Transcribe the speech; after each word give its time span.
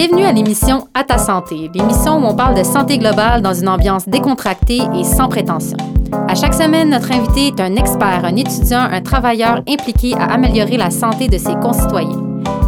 Bienvenue 0.00 0.26
à 0.26 0.32
l'émission 0.32 0.86
À 0.94 1.02
ta 1.02 1.18
santé, 1.18 1.68
l'émission 1.74 2.18
où 2.18 2.24
on 2.24 2.36
parle 2.36 2.56
de 2.56 2.62
santé 2.62 2.98
globale 2.98 3.42
dans 3.42 3.52
une 3.52 3.68
ambiance 3.68 4.08
décontractée 4.08 4.78
et 4.94 5.02
sans 5.02 5.28
prétention. 5.28 5.76
À 6.28 6.36
chaque 6.36 6.54
semaine, 6.54 6.90
notre 6.90 7.10
invité 7.10 7.48
est 7.48 7.60
un 7.60 7.74
expert, 7.74 8.24
un 8.24 8.36
étudiant, 8.36 8.78
un 8.78 9.00
travailleur 9.00 9.60
impliqué 9.68 10.14
à 10.14 10.26
améliorer 10.26 10.76
la 10.76 10.92
santé 10.92 11.26
de 11.26 11.36
ses 11.36 11.56
concitoyens. 11.56 12.22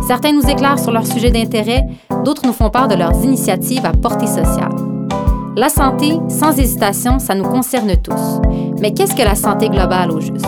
Certains 0.09 0.33
nous 0.33 0.51
éclairent 0.51 0.81
sur 0.81 0.91
leur 0.91 1.07
sujet 1.07 1.31
d'intérêt, 1.31 1.87
d'autres 2.25 2.45
nous 2.45 2.53
font 2.53 2.69
part 2.69 2.89
de 2.89 2.97
leurs 2.97 3.25
initiatives 3.25 3.87
à 3.87 3.93
portée 3.93 4.27
sociale. 4.27 4.75
La 5.55 5.69
santé, 5.69 6.19
sans 6.29 6.59
hésitation, 6.59 7.21
ça 7.21 7.37
nous 7.37 7.49
concerne 7.49 7.97
tous. 7.97 8.41
Mais 8.81 8.93
qu'est-ce 8.93 9.15
que 9.15 9.23
la 9.23 9.37
santé 9.37 9.69
globale 9.69 10.11
au 10.11 10.19
juste? 10.19 10.45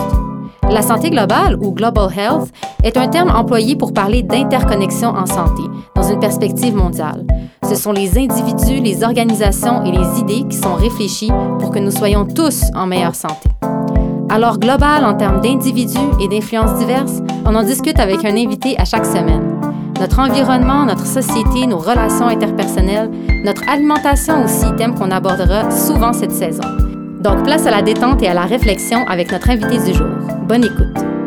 La 0.73 0.81
santé 0.81 1.11
globale, 1.11 1.55
ou 1.61 1.71
Global 1.71 2.09
Health, 2.17 2.51
est 2.83 2.97
un 2.97 3.07
terme 3.07 3.29
employé 3.29 3.75
pour 3.75 3.93
parler 3.93 4.23
d'interconnexion 4.23 5.09
en 5.09 5.27
santé, 5.27 5.61
dans 5.93 6.01
une 6.01 6.19
perspective 6.19 6.75
mondiale. 6.75 7.27
Ce 7.69 7.75
sont 7.75 7.91
les 7.91 8.17
individus, 8.17 8.81
les 8.81 9.03
organisations 9.03 9.85
et 9.85 9.91
les 9.91 10.19
idées 10.19 10.47
qui 10.49 10.57
sont 10.57 10.73
réfléchis 10.73 11.31
pour 11.59 11.69
que 11.69 11.77
nous 11.77 11.91
soyons 11.91 12.25
tous 12.25 12.63
en 12.73 12.87
meilleure 12.87 13.13
santé. 13.13 13.49
Alors, 14.29 14.57
global 14.57 15.05
en 15.05 15.13
termes 15.13 15.41
d'individus 15.41 16.09
et 16.19 16.27
d'influences 16.27 16.79
diverses, 16.79 17.21
on 17.45 17.53
en 17.53 17.61
discute 17.61 17.99
avec 17.99 18.25
un 18.25 18.35
invité 18.35 18.75
à 18.79 18.85
chaque 18.85 19.05
semaine. 19.05 19.59
Notre 19.99 20.17
environnement, 20.21 20.85
notre 20.85 21.05
société, 21.05 21.67
nos 21.67 21.77
relations 21.77 22.25
interpersonnelles, 22.25 23.11
notre 23.45 23.61
alimentation 23.69 24.43
aussi, 24.43 24.65
thème 24.75 24.95
qu'on 24.95 25.11
abordera 25.11 25.69
souvent 25.69 26.13
cette 26.13 26.31
saison. 26.31 26.63
Donc, 27.23 27.43
place 27.45 27.65
à 27.65 27.71
la 27.71 27.81
détente 27.81 28.21
et 28.21 28.27
à 28.27 28.33
la 28.33 28.45
réflexion 28.45 29.07
avec 29.07 29.31
notre 29.31 29.49
invité 29.49 29.77
du 29.77 29.97
jour. 29.97 30.07
Bonne 30.45 30.65
écoute. 30.65 31.22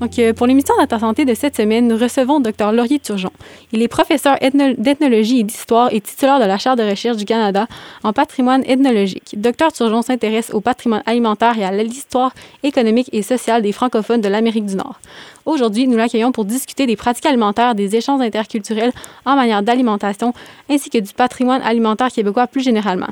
Donc, 0.00 0.16
euh, 0.18 0.32
pour 0.32 0.46
l'émission 0.46 0.74
ta 0.88 0.98
Santé 0.98 1.24
de 1.24 1.34
cette 1.34 1.56
semaine, 1.56 1.88
nous 1.88 1.96
recevons 1.96 2.38
Dr 2.38 2.70
Laurier 2.72 3.00
Turgeon. 3.00 3.32
Il 3.72 3.82
est 3.82 3.88
professeur 3.88 4.36
d'ethnologie 4.40 5.40
et 5.40 5.42
d'histoire 5.42 5.92
et 5.92 6.00
titulaire 6.00 6.38
de 6.38 6.44
la 6.44 6.56
Chaire 6.56 6.76
de 6.76 6.84
recherche 6.84 7.16
du 7.16 7.24
Canada 7.24 7.66
en 8.04 8.12
patrimoine 8.12 8.62
ethnologique. 8.64 9.34
Dr 9.36 9.72
Turgeon 9.72 10.02
s'intéresse 10.02 10.52
au 10.54 10.60
patrimoine 10.60 11.02
alimentaire 11.04 11.58
et 11.58 11.64
à 11.64 11.72
l'histoire 11.72 12.32
économique 12.62 13.08
et 13.12 13.22
sociale 13.22 13.62
des 13.62 13.72
francophones 13.72 14.20
de 14.20 14.28
l'Amérique 14.28 14.66
du 14.66 14.76
Nord. 14.76 15.00
Aujourd'hui, 15.46 15.88
nous 15.88 15.96
l'accueillons 15.96 16.30
pour 16.30 16.44
discuter 16.44 16.86
des 16.86 16.96
pratiques 16.96 17.26
alimentaires, 17.26 17.74
des 17.74 17.96
échanges 17.96 18.20
interculturels 18.20 18.92
en 19.24 19.34
matière 19.34 19.62
d'alimentation, 19.62 20.32
ainsi 20.70 20.90
que 20.90 20.98
du 20.98 21.12
patrimoine 21.12 21.62
alimentaire 21.62 22.12
québécois 22.12 22.46
plus 22.46 22.62
généralement. 22.62 23.08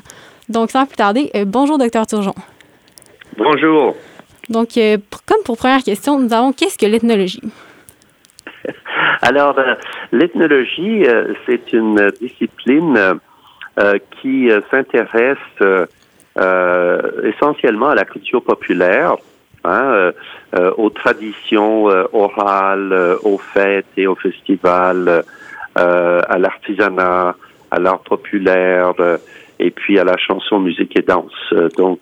Donc, 0.47 0.71
sans 0.71 0.85
plus 0.85 0.95
tarder, 0.95 1.31
euh, 1.35 1.43
bonjour, 1.45 1.77
docteur 1.77 2.07
Turgeon. 2.07 2.35
Bonjour. 3.37 3.93
Donc, 4.49 4.77
euh, 4.77 4.97
comme 5.25 5.43
pour 5.43 5.57
première 5.57 5.83
question, 5.83 6.19
nous 6.19 6.33
avons 6.33 6.53
qu'est-ce 6.53 6.77
que 6.77 6.85
l'ethnologie? 6.85 7.41
Alors, 9.21 9.57
euh, 9.59 9.75
l'ethnologie, 10.11 11.05
euh, 11.05 11.33
c'est 11.45 11.73
une 11.73 12.11
discipline 12.21 13.19
qui 14.19 14.49
s'intéresse 14.71 15.37
essentiellement 17.23 17.89
à 17.89 17.93
la 17.93 18.05
culture 18.05 18.41
populaire, 18.41 19.17
hein, 19.63 20.11
aux 20.77 20.89
traditions 20.89 21.83
orales, 22.11 23.17
aux 23.21 23.37
fêtes 23.37 23.85
et 23.95 24.07
aux 24.07 24.15
festivals, 24.15 25.23
à 25.75 26.37
l'artisanat, 26.39 27.35
à 27.69 27.79
l'art 27.79 27.99
populaire 27.99 28.95
et 29.59 29.69
puis 29.69 29.99
à 29.99 30.03
la 30.03 30.17
chanson, 30.17 30.59
musique 30.59 30.97
et 30.97 31.03
danse. 31.03 31.53
Donc, 31.77 32.01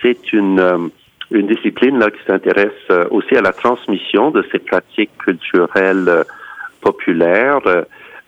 c'est 0.00 0.32
une 0.32 0.92
une 1.30 1.46
discipline 1.46 1.98
là 1.98 2.10
qui 2.10 2.18
s'intéresse 2.26 2.70
euh, 2.90 3.04
aussi 3.10 3.36
à 3.36 3.40
la 3.40 3.52
transmission 3.52 4.30
de 4.30 4.44
ces 4.50 4.58
pratiques 4.58 5.16
culturelles 5.18 6.08
euh, 6.08 6.24
populaires 6.80 7.60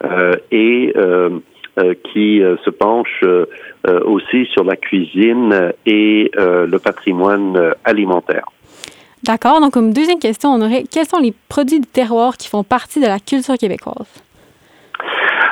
euh, 0.04 0.36
et 0.50 0.92
qui 2.12 2.42
se 2.64 2.68
penche 2.68 3.24
aussi 4.04 4.44
sur 4.52 4.62
la 4.64 4.76
cuisine 4.76 5.72
et 5.86 6.30
le 6.34 6.76
patrimoine 6.78 7.72
alimentaire. 7.84 8.44
D'accord. 9.22 9.60
Donc, 9.60 9.72
comme 9.72 9.92
deuxième 9.94 10.18
question, 10.18 10.50
on 10.50 10.60
aurait 10.60 10.84
quels 10.90 11.06
sont 11.06 11.20
les 11.20 11.32
produits 11.48 11.80
de 11.80 11.86
terroir 11.86 12.36
qui 12.36 12.48
font 12.48 12.64
partie 12.64 13.00
de 13.00 13.06
la 13.06 13.20
culture 13.20 13.54
québécoise? 13.56 14.22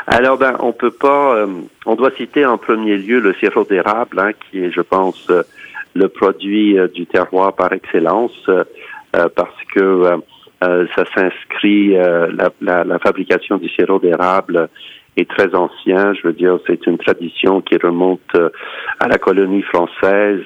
Alors, 0.09 0.37
ben, 0.37 0.57
on 0.61 0.73
peut 0.73 0.91
pas. 0.91 1.47
on 1.87 1.95
doit 1.95 2.11
citer 2.11 2.45
en 2.45 2.59
premier 2.59 2.99
lieu 2.99 3.21
le 3.21 3.33
sirop 3.35 3.65
d'érable, 3.65 4.19
hein, 4.19 4.33
qui 4.51 4.65
est, 4.65 4.73
je 4.73 4.83
pense, 4.83 5.31
le 5.95 6.09
produit 6.09 6.79
euh, 6.79 6.89
du 6.89 7.07
terroir 7.07 7.55
par 7.55 7.73
excellence 7.73 8.37
euh, 8.49 8.63
euh, 9.17 9.29
parce 9.35 9.57
que 9.75 10.05
ça 10.63 11.05
s'inscrit, 11.15 11.95
la, 11.95 12.51
la, 12.61 12.85
la, 12.85 12.99
fabrication 12.99 13.57
du 13.57 13.67
sirop 13.71 13.99
d'érable 13.99 14.69
est 15.17 15.27
très 15.27 15.55
ancien. 15.55 16.13
Je 16.13 16.27
veux 16.27 16.35
dire, 16.35 16.59
c'est 16.67 16.87
une 16.87 16.99
tradition 16.99 17.63
qui 17.63 17.79
remonte 17.79 18.37
à 18.99 19.09
la 19.09 19.17
colonie 19.17 19.63
française. 19.63 20.45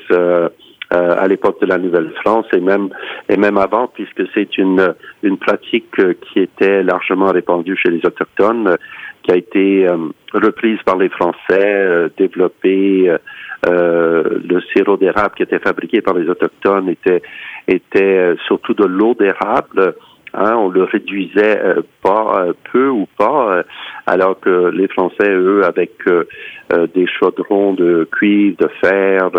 à 0.90 1.26
l'époque 1.26 1.60
de 1.60 1.66
la 1.66 1.78
Nouvelle-France 1.78 2.46
et 2.52 2.60
même 2.60 2.90
et 3.28 3.36
même 3.36 3.58
avant 3.58 3.88
puisque 3.88 4.22
c'est 4.32 4.56
une 4.56 4.94
une 5.24 5.38
pratique 5.38 5.96
qui 6.26 6.38
était 6.38 6.84
largement 6.84 7.32
répandue 7.32 7.76
chez 7.76 7.90
les 7.90 8.02
autochtones 8.06 8.76
qui 9.24 9.32
a 9.32 9.36
été 9.36 9.88
reprise 10.32 10.78
par 10.84 10.96
les 10.96 11.08
Français, 11.08 12.10
développée 12.16 13.10
euh, 13.68 14.40
le 14.46 14.60
sirop 14.72 14.96
d'érable 14.96 15.34
qui 15.36 15.42
était 15.42 15.58
fabriqué 15.58 16.02
par 16.02 16.14
les 16.14 16.28
autochtones 16.28 16.88
était 16.88 17.22
était 17.66 18.02
euh, 18.02 18.36
surtout 18.46 18.74
de 18.74 18.84
l'eau 18.84 19.14
d'érable. 19.14 19.94
Hein, 20.34 20.56
on 20.56 20.68
le 20.68 20.82
réduisait 20.82 21.60
euh, 21.60 21.82
pas 22.02 22.46
peu 22.72 22.88
ou 22.88 23.06
pas, 23.16 23.62
alors 24.06 24.38
que 24.40 24.70
les 24.70 24.88
Français, 24.88 25.30
eux, 25.30 25.64
avec 25.64 25.92
des 26.94 27.06
chaudrons 27.06 27.72
de 27.72 28.08
cuivre, 28.10 28.56
de 28.58 28.68
fer, 28.82 29.30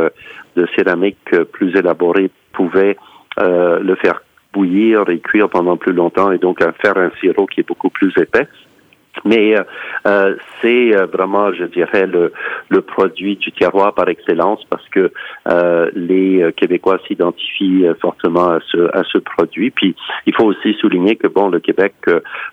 de 0.56 0.66
céramique 0.76 1.36
plus 1.52 1.76
élaborés, 1.76 2.32
pouvaient 2.54 2.96
le 3.38 3.96
faire 3.96 4.22
bouillir 4.54 5.10
et 5.10 5.20
cuire 5.20 5.50
pendant 5.50 5.76
plus 5.76 5.92
longtemps 5.92 6.32
et 6.32 6.38
donc 6.38 6.60
faire 6.82 6.98
un 6.98 7.12
sirop 7.20 7.46
qui 7.46 7.60
est 7.60 7.68
beaucoup 7.68 7.90
plus 7.90 8.14
épais. 8.18 8.48
Mais 9.26 9.58
euh, 9.58 9.64
euh, 10.08 10.36
c'est 10.62 10.96
euh, 10.96 11.08
vraiment, 11.08 11.52
je 11.52 11.64
dirais, 11.66 12.06
le, 12.06 12.32
le, 12.70 12.82
produit 12.82 13.36
du 13.38 13.52
terroir 13.52 13.94
par 13.94 14.08
excellence 14.08 14.64
parce 14.70 14.88
que 14.90 15.12
les 15.96 16.52
Québécois 16.56 17.00
s'identifient 17.08 17.86
fortement 18.00 18.50
à 18.52 18.60
ce, 18.72 18.96
à 18.96 19.04
ce 19.04 19.18
produit. 19.18 19.72
Puis 19.72 19.96
il 20.26 20.36
faut 20.36 20.46
aussi 20.46 20.74
souligner 20.76 21.16
que 21.16 21.28
bon, 21.28 21.50
le 21.50 21.60
Québec 21.60 21.94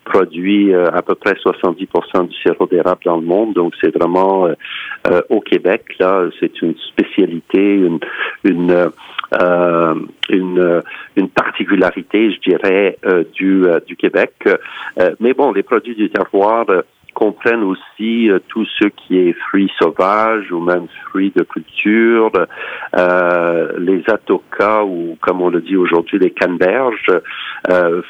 produit 0.04 0.74
à 0.74 1.02
peu 1.02 1.14
près 1.14 1.32
70% 1.34 2.28
du 2.28 2.36
sirop 2.36 2.66
d'érable 2.66 3.00
dans 3.04 3.16
le 3.16 3.22
monde, 3.26 3.54
donc 3.54 3.74
c'est 3.80 3.94
vraiment 3.96 4.48
au 5.28 5.40
Québec 5.40 5.84
là, 6.00 6.28
c'est 6.40 6.62
une 6.62 6.74
spécialité, 6.76 7.74
une, 7.74 7.98
une 8.44 8.90
euh, 9.40 9.94
une, 10.28 10.82
une 11.16 11.28
particularité, 11.28 12.32
je 12.32 12.50
dirais, 12.50 12.98
euh, 13.06 13.24
du, 13.34 13.64
euh, 13.64 13.80
du 13.86 13.96
Québec. 13.96 14.32
mais 15.20 15.34
bon, 15.34 15.52
les 15.52 15.62
produits 15.62 15.94
du 15.94 16.10
terroir 16.10 16.61
comprennent 17.14 17.62
aussi 17.62 18.30
tout 18.48 18.64
ce 18.64 18.86
qui 18.88 19.18
est 19.18 19.34
fruits 19.34 19.70
sauvages 19.78 20.50
ou 20.50 20.60
même 20.60 20.86
fruits 21.08 21.32
de 21.36 21.42
culture, 21.42 22.32
les 23.78 24.02
atocas 24.08 24.84
ou 24.84 25.18
comme 25.20 25.42
on 25.42 25.50
le 25.50 25.60
dit 25.60 25.76
aujourd'hui 25.76 26.18
les 26.18 26.30
canneberges 26.30 27.10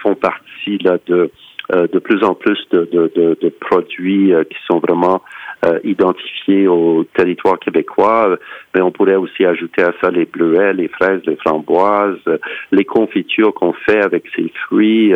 font 0.02 0.14
partie 0.14 0.78
là 0.78 0.98
de 1.06 1.30
de 1.72 1.98
plus 1.98 2.22
en 2.22 2.34
plus 2.34 2.58
de, 2.70 2.88
de, 2.92 3.10
de, 3.16 3.38
de 3.41 3.48
produits 3.48 4.32
qui 4.50 4.58
sont 4.66 4.78
vraiment 4.78 5.22
euh, 5.64 5.78
identifiés 5.84 6.66
au 6.66 7.04
territoire 7.14 7.56
québécois, 7.56 8.36
mais 8.74 8.80
on 8.80 8.91
pourrait 8.91 9.14
aussi 9.14 9.44
ajouter 9.44 9.82
à 9.82 9.92
ça 10.00 10.10
les 10.10 10.24
bleuets, 10.24 10.72
les 10.72 10.88
fraises, 10.88 11.22
les 11.24 11.36
framboises, 11.36 12.18
les 12.72 12.84
confitures 12.84 13.54
qu'on 13.54 13.72
fait 13.72 14.03
avec 14.03 14.24
ces 14.34 14.53
fruits. 14.66 15.15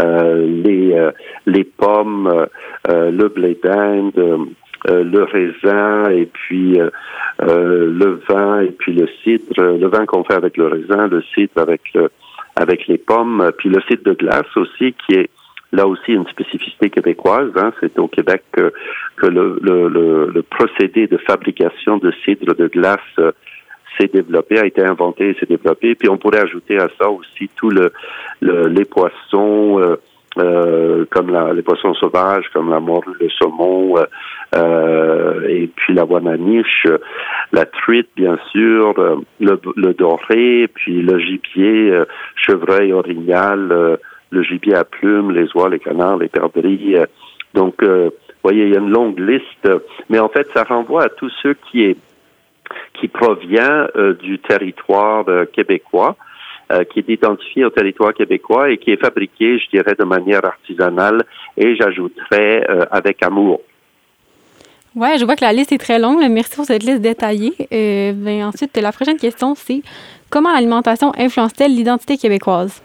Euh, 0.00 0.46
les 0.64 0.92
euh, 0.94 1.10
les 1.46 1.64
pommes, 1.64 2.46
le 2.88 3.28
blé 3.28 3.58
d'Inde, 3.62 4.48
le 4.88 5.22
raisin 5.24 6.10
et 6.10 6.26
puis 6.26 6.78
le 7.38 8.20
vin 8.28 8.60
et 8.60 8.70
puis 8.70 8.94
le 8.94 9.08
cidre, 9.22 9.62
le 9.62 9.86
vin 9.88 10.06
qu'on 10.06 10.24
fait 10.24 10.34
avec 10.34 10.56
le 10.56 10.68
raisin, 10.68 11.08
le 11.08 11.22
cidre 11.34 11.60
avec 11.60 11.82
le 11.94 12.10
avec 12.56 12.86
les 12.86 12.98
pommes, 12.98 13.50
puis 13.58 13.68
le 13.68 13.80
cidre 13.82 14.04
de 14.04 14.12
glace 14.14 14.56
aussi 14.56 14.94
qui 15.06 15.14
est 15.14 15.30
là 15.72 15.86
aussi 15.86 16.12
une 16.12 16.26
spécificité 16.26 16.90
québécoise. 16.90 17.50
Hein, 17.56 17.72
c'est 17.80 17.98
au 17.98 18.08
Québec 18.08 18.42
que, 18.52 18.72
que 19.16 19.26
le, 19.26 19.58
le, 19.62 19.88
le, 19.88 20.42
procédé 20.42 21.06
de 21.06 21.16
fabrication 21.16 21.98
de 21.98 22.12
cidre 22.24 22.54
de 22.54 22.66
glace 22.66 22.98
euh, 23.18 23.32
s'est 23.98 24.10
développé, 24.12 24.58
a 24.58 24.66
été 24.66 24.82
inventé 24.82 25.34
s'est 25.38 25.46
développé. 25.46 25.94
Puis 25.94 26.08
on 26.08 26.18
pourrait 26.18 26.40
ajouter 26.40 26.78
à 26.78 26.88
ça 26.98 27.08
aussi 27.10 27.50
tout 27.56 27.70
le, 27.70 27.92
les 28.40 28.84
poissons. 28.84 29.78
Euh, 29.80 29.96
euh, 30.38 31.06
comme 31.10 31.32
la, 31.32 31.52
les 31.52 31.62
poissons 31.62 31.92
sauvages, 31.94 32.44
comme 32.52 32.70
la 32.70 32.78
morue, 32.78 33.16
le 33.18 33.28
saumon, 33.30 33.96
euh, 34.54 35.48
et 35.48 35.68
puis 35.74 35.92
la 35.92 36.06
niche, 36.36 36.86
la 37.50 37.66
truite, 37.66 38.10
bien 38.14 38.38
sûr, 38.52 38.94
le, 39.40 39.60
le 39.74 39.92
doré, 39.92 40.68
puis 40.72 41.02
le 41.02 41.18
gibier, 41.18 42.04
chevreuil, 42.36 42.92
orignal, 42.92 43.98
le 44.30 44.42
gibier 44.44 44.76
à 44.76 44.84
plumes, 44.84 45.32
les 45.32 45.48
oies, 45.56 45.68
les 45.68 45.80
canards, 45.80 46.18
les 46.18 46.28
perdrix. 46.28 46.94
donc, 47.52 47.82
vous 47.82 48.10
voyez, 48.44 48.66
il 48.66 48.72
y 48.72 48.76
a 48.76 48.80
une 48.80 48.92
longue 48.92 49.18
liste, 49.18 49.68
mais 50.08 50.20
en 50.20 50.28
fait, 50.28 50.46
ça 50.54 50.62
renvoie 50.62 51.06
à 51.06 51.08
tout 51.08 51.28
ce 51.42 51.48
qui 51.48 51.82
est 51.82 51.96
qui 52.94 53.08
provient 53.08 53.88
du 54.20 54.38
territoire 54.38 55.24
québécois. 55.52 56.16
qui 56.90 57.00
est 57.00 57.08
identifié 57.08 57.64
au 57.64 57.70
territoire 57.70 58.14
québécois 58.14 58.70
et 58.70 58.78
qui 58.78 58.92
est 58.92 59.00
fabriqué, 59.00 59.58
je 59.58 59.68
dirais, 59.70 59.96
de 59.98 60.04
manière 60.04 60.44
artisanale 60.44 61.24
et 61.56 61.74
j'ajouterais 61.74 62.64
avec 62.92 63.22
amour. 63.24 63.60
Oui, 64.96 65.08
je 65.18 65.24
vois 65.24 65.36
que 65.36 65.44
la 65.44 65.52
liste 65.52 65.70
est 65.70 65.78
très 65.78 66.00
longue. 66.00 66.18
Merci 66.28 66.56
pour 66.56 66.64
cette 66.64 66.82
liste 66.82 67.00
détaillée. 67.00 67.54
Euh, 67.72 68.12
ben, 68.14 68.44
ensuite, 68.44 68.76
la 68.76 68.90
prochaine 68.90 69.18
question, 69.18 69.54
c'est 69.54 69.82
comment 70.30 70.52
l'alimentation 70.52 71.12
influence-t-elle 71.16 71.72
l'identité 71.72 72.16
québécoise? 72.16 72.82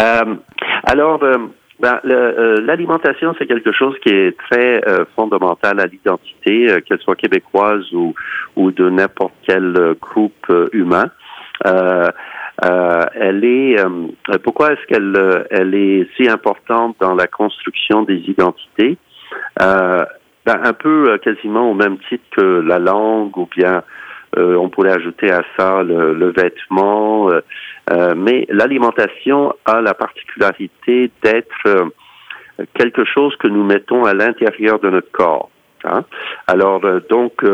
Euh, 0.00 0.34
alors, 0.82 1.22
euh, 1.22 1.36
ben, 1.80 2.00
l'alimentation, 2.04 3.34
c'est 3.38 3.46
quelque 3.46 3.72
chose 3.72 3.94
qui 4.02 4.10
est 4.10 4.36
très 4.48 4.80
fondamental 5.16 5.80
à 5.80 5.86
l'identité, 5.86 6.68
qu'elle 6.86 7.00
soit 7.00 7.16
québécoise 7.16 7.92
ou, 7.92 8.14
ou 8.56 8.70
de 8.70 8.88
n'importe 8.88 9.34
quel 9.46 9.96
groupe 10.00 10.46
humain. 10.72 11.10
elle 11.64 13.44
est 13.44 13.76
pourquoi 14.44 14.72
est-ce 14.72 14.86
qu'elle 14.86 15.46
elle 15.50 15.74
est 15.74 16.08
si 16.16 16.28
importante 16.28 16.96
dans 17.00 17.14
la 17.14 17.26
construction 17.26 18.02
des 18.02 18.18
identités? 18.28 18.96
Ben, 20.46 20.60
un 20.62 20.74
peu 20.74 21.06
euh, 21.08 21.18
quasiment 21.18 21.70
au 21.70 21.74
même 21.74 21.96
titre 22.08 22.24
que 22.36 22.60
la 22.60 22.78
langue 22.78 23.36
ou 23.38 23.48
bien 23.56 23.82
euh, 24.36 24.56
on 24.56 24.68
pourrait 24.68 24.92
ajouter 24.92 25.30
à 25.30 25.42
ça 25.56 25.82
le, 25.82 26.32
vêtement. 26.32 27.30
Euh, 27.90 28.14
mais 28.16 28.46
l'alimentation 28.48 29.54
a 29.64 29.80
la 29.80 29.94
particularité 29.94 31.10
d'être 31.22 31.92
quelque 32.74 33.04
chose 33.04 33.36
que 33.36 33.48
nous 33.48 33.64
mettons 33.64 34.04
à 34.04 34.14
l'intérieur 34.14 34.78
de 34.78 34.90
notre 34.90 35.10
corps. 35.10 35.50
Hein. 35.84 36.04
Alors 36.46 36.80
donc 37.10 37.44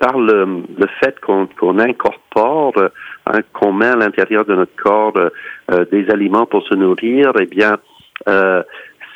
par 0.00 0.18
le, 0.18 0.64
fait 1.00 1.18
qu'on 1.20 1.78
incorpore, 1.78 2.74
hein, 3.26 3.40
qu'on 3.52 3.72
met 3.72 3.86
à 3.86 3.96
l'intérieur 3.96 4.44
de 4.44 4.54
notre 4.54 4.76
corps 4.76 5.12
des 5.90 6.10
aliments 6.10 6.46
pour 6.46 6.66
se 6.66 6.74
nourrir, 6.74 7.32
eh 7.38 7.46
bien, 7.46 7.76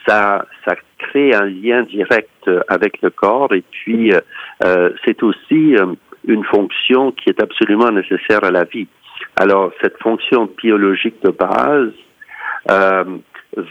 ça, 0.06 0.46
ça 0.64 0.74
crée 0.98 1.34
un 1.34 1.44
lien 1.44 1.82
direct 1.82 2.50
avec 2.68 3.00
le 3.02 3.10
corps 3.10 3.52
et 3.54 3.62
puis 3.70 4.12
euh, 4.12 4.20
euh, 4.64 4.90
c'est 5.04 5.22
aussi 5.22 5.76
euh, 5.76 5.94
une 6.26 6.44
fonction 6.44 7.12
qui 7.12 7.31
est 7.31 7.43
absolument 7.43 7.90
nécessaire 7.90 8.44
à 8.44 8.50
la 8.50 8.64
vie. 8.64 8.88
Alors 9.37 9.73
cette 9.82 9.99
fonction 9.99 10.49
biologique 10.56 11.17
de 11.23 11.31
base 11.31 11.93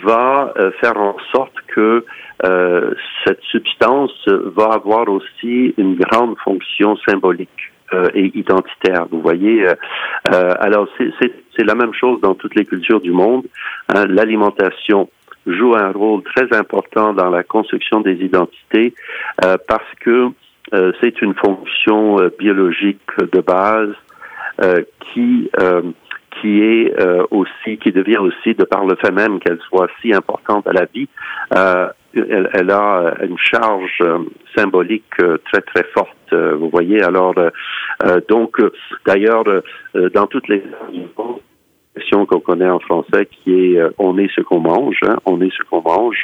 va 0.03 0.53
faire 0.79 0.97
en 0.97 1.15
sorte 1.33 1.55
que 1.67 2.05
cette 3.25 3.41
substance 3.51 4.27
va 4.27 4.73
avoir 4.73 5.07
aussi 5.09 5.73
une 5.77 5.95
grande 5.95 6.37
fonction 6.39 6.97
symbolique 7.07 7.71
et 8.13 8.31
identitaire. 8.35 9.05
Vous 9.11 9.21
voyez, 9.21 9.65
alors 10.25 10.87
c'est 10.97 11.63
la 11.63 11.75
même 11.75 11.93
chose 11.93 12.19
dans 12.21 12.35
toutes 12.35 12.55
les 12.55 12.65
cultures 12.65 13.01
du 13.01 13.11
monde. 13.11 13.45
Hein, 13.93 14.05
L'alimentation 14.07 15.09
joue 15.45 15.75
un 15.75 15.91
rôle 15.91 16.23
très 16.23 16.51
important 16.57 17.13
dans 17.13 17.29
la 17.29 17.43
construction 17.43 18.01
des 18.01 18.15
identités 18.15 18.93
euh, 19.43 19.57
parce 19.67 19.93
que 19.99 20.29
euh, 20.73 20.91
c'est 21.01 21.21
une 21.21 21.35
fonction 21.35 22.19
euh, 22.19 22.29
biologique 22.37 23.01
de 23.19 23.41
base 23.41 23.93
qui 25.13 25.51
qui 26.39 26.61
est 26.61 26.93
aussi 27.29 27.77
qui 27.77 27.91
devient 27.91 28.19
aussi 28.19 28.55
de 28.55 28.63
par 28.63 28.85
le 28.85 28.95
fait 28.95 29.11
même 29.11 29.39
qu'elle 29.39 29.59
soit 29.67 29.89
si 30.01 30.13
importante 30.13 30.65
à 30.65 30.71
la 30.71 30.85
vie 30.85 31.09
elle, 32.13 32.49
elle, 32.53 32.71
a 32.71 33.15
une 33.21 33.37
charge 33.37 34.01
symbolique 34.55 35.17
très 35.51 35.61
très 35.61 35.83
forte 35.93 36.31
vous 36.31 36.69
voyez. 36.69 37.03
Alors 37.03 37.35
donc 38.29 38.61
d'ailleurs 39.05 39.43
dans 39.93 40.27
toutes 40.27 40.47
les 40.47 40.63
qu'on 42.25 42.39
connaît 42.39 42.69
en 42.69 42.79
français 42.79 43.27
qui 43.29 43.51
est 43.51 43.77
euh, 43.77 43.89
on 43.97 44.17
est 44.17 44.29
ce 44.33 44.41
qu'on 44.41 44.59
mange, 44.59 44.99
hein, 45.03 45.17
on 45.25 45.41
est 45.41 45.51
ce 45.51 45.63
qu'on 45.69 45.81
mange, 45.81 46.23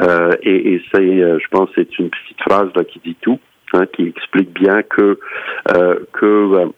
euh, 0.00 0.32
et, 0.42 0.74
et 0.74 0.82
c'est, 0.92 1.00
euh, 1.00 1.38
je 1.38 1.48
pense, 1.48 1.68
c'est 1.74 1.98
une 1.98 2.08
petite 2.08 2.40
phrase 2.40 2.70
là, 2.74 2.84
qui 2.84 3.00
dit 3.04 3.16
tout, 3.20 3.38
hein, 3.74 3.86
qui 3.92 4.06
explique 4.06 4.52
bien 4.52 4.82
que 4.82 5.18
que 6.12 6.70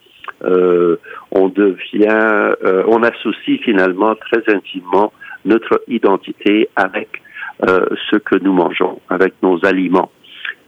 on 1.33 1.49
devient, 1.49 2.55
on 2.87 3.03
associe 3.03 3.61
finalement 3.61 4.15
très 4.15 4.43
intimement 4.55 5.13
notre 5.45 5.83
identité 5.87 6.69
avec 6.77 7.23
ce 7.67 8.17
que 8.17 8.37
nous 8.37 8.53
mangeons, 8.53 9.01
avec 9.11 9.35
nos 9.43 9.65
aliments. 9.67 10.11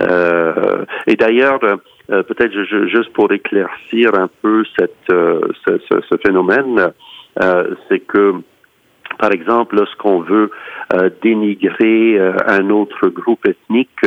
et 0.00 1.16
d'ailleurs, 1.16 1.58
peut-être 2.08 2.52
juste 2.88 3.12
pour 3.14 3.32
éclaircir 3.32 4.10
un 4.14 4.28
peu 4.42 4.62
cette, 4.78 5.08
ce, 5.08 6.16
phénomène, 6.22 6.92
euh, 7.40 7.74
c'est 7.88 8.00
que 8.00 8.34
par 9.18 9.30
exemple, 9.32 9.76
lorsqu'on 9.76 10.20
veut 10.20 10.50
euh, 10.94 11.10
dénigrer 11.22 12.18
euh, 12.18 12.32
un 12.46 12.70
autre 12.70 13.08
groupe 13.08 13.46
ethnique, 13.46 14.06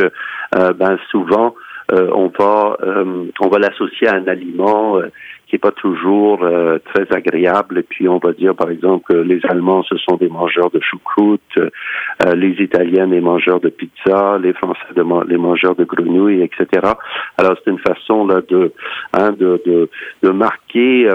ben 0.53 0.97
souvent 1.09 1.53
on 1.91 2.31
va 2.37 2.77
on 3.39 3.47
va 3.47 3.59
l'associer 3.59 4.07
à 4.07 4.15
un 4.15 4.27
aliment 4.27 4.99
qui 5.47 5.57
est 5.57 5.59
pas 5.59 5.71
toujours 5.71 6.39
très 6.39 7.15
agréable. 7.15 7.79
Et 7.79 7.83
puis 7.83 8.07
on 8.09 8.17
va 8.17 8.31
dire 8.33 8.55
par 8.55 8.69
exemple 8.71 9.13
que 9.13 9.17
les 9.17 9.39
Allemands 9.47 9.83
ce 9.83 9.97
sont 9.97 10.17
des 10.17 10.29
mangeurs 10.29 10.71
de 10.71 10.79
choucroute, 10.79 11.59
les 12.35 12.55
Italiens 12.59 13.07
des 13.07 13.21
mangeurs 13.21 13.59
de 13.59 13.69
pizza, 13.69 14.39
les 14.41 14.53
Français 14.53 14.79
les 15.27 15.37
mangeurs 15.37 15.75
de 15.75 15.83
grenouilles, 15.83 16.41
etc. 16.41 16.93
Alors 17.37 17.55
c'est 17.63 17.71
une 17.71 17.79
façon 17.79 18.25
là 18.25 18.41
de 18.47 18.73
hein, 19.13 19.31
de, 19.31 19.61
de, 19.65 19.89
de 20.23 20.29
marquer 20.29 21.09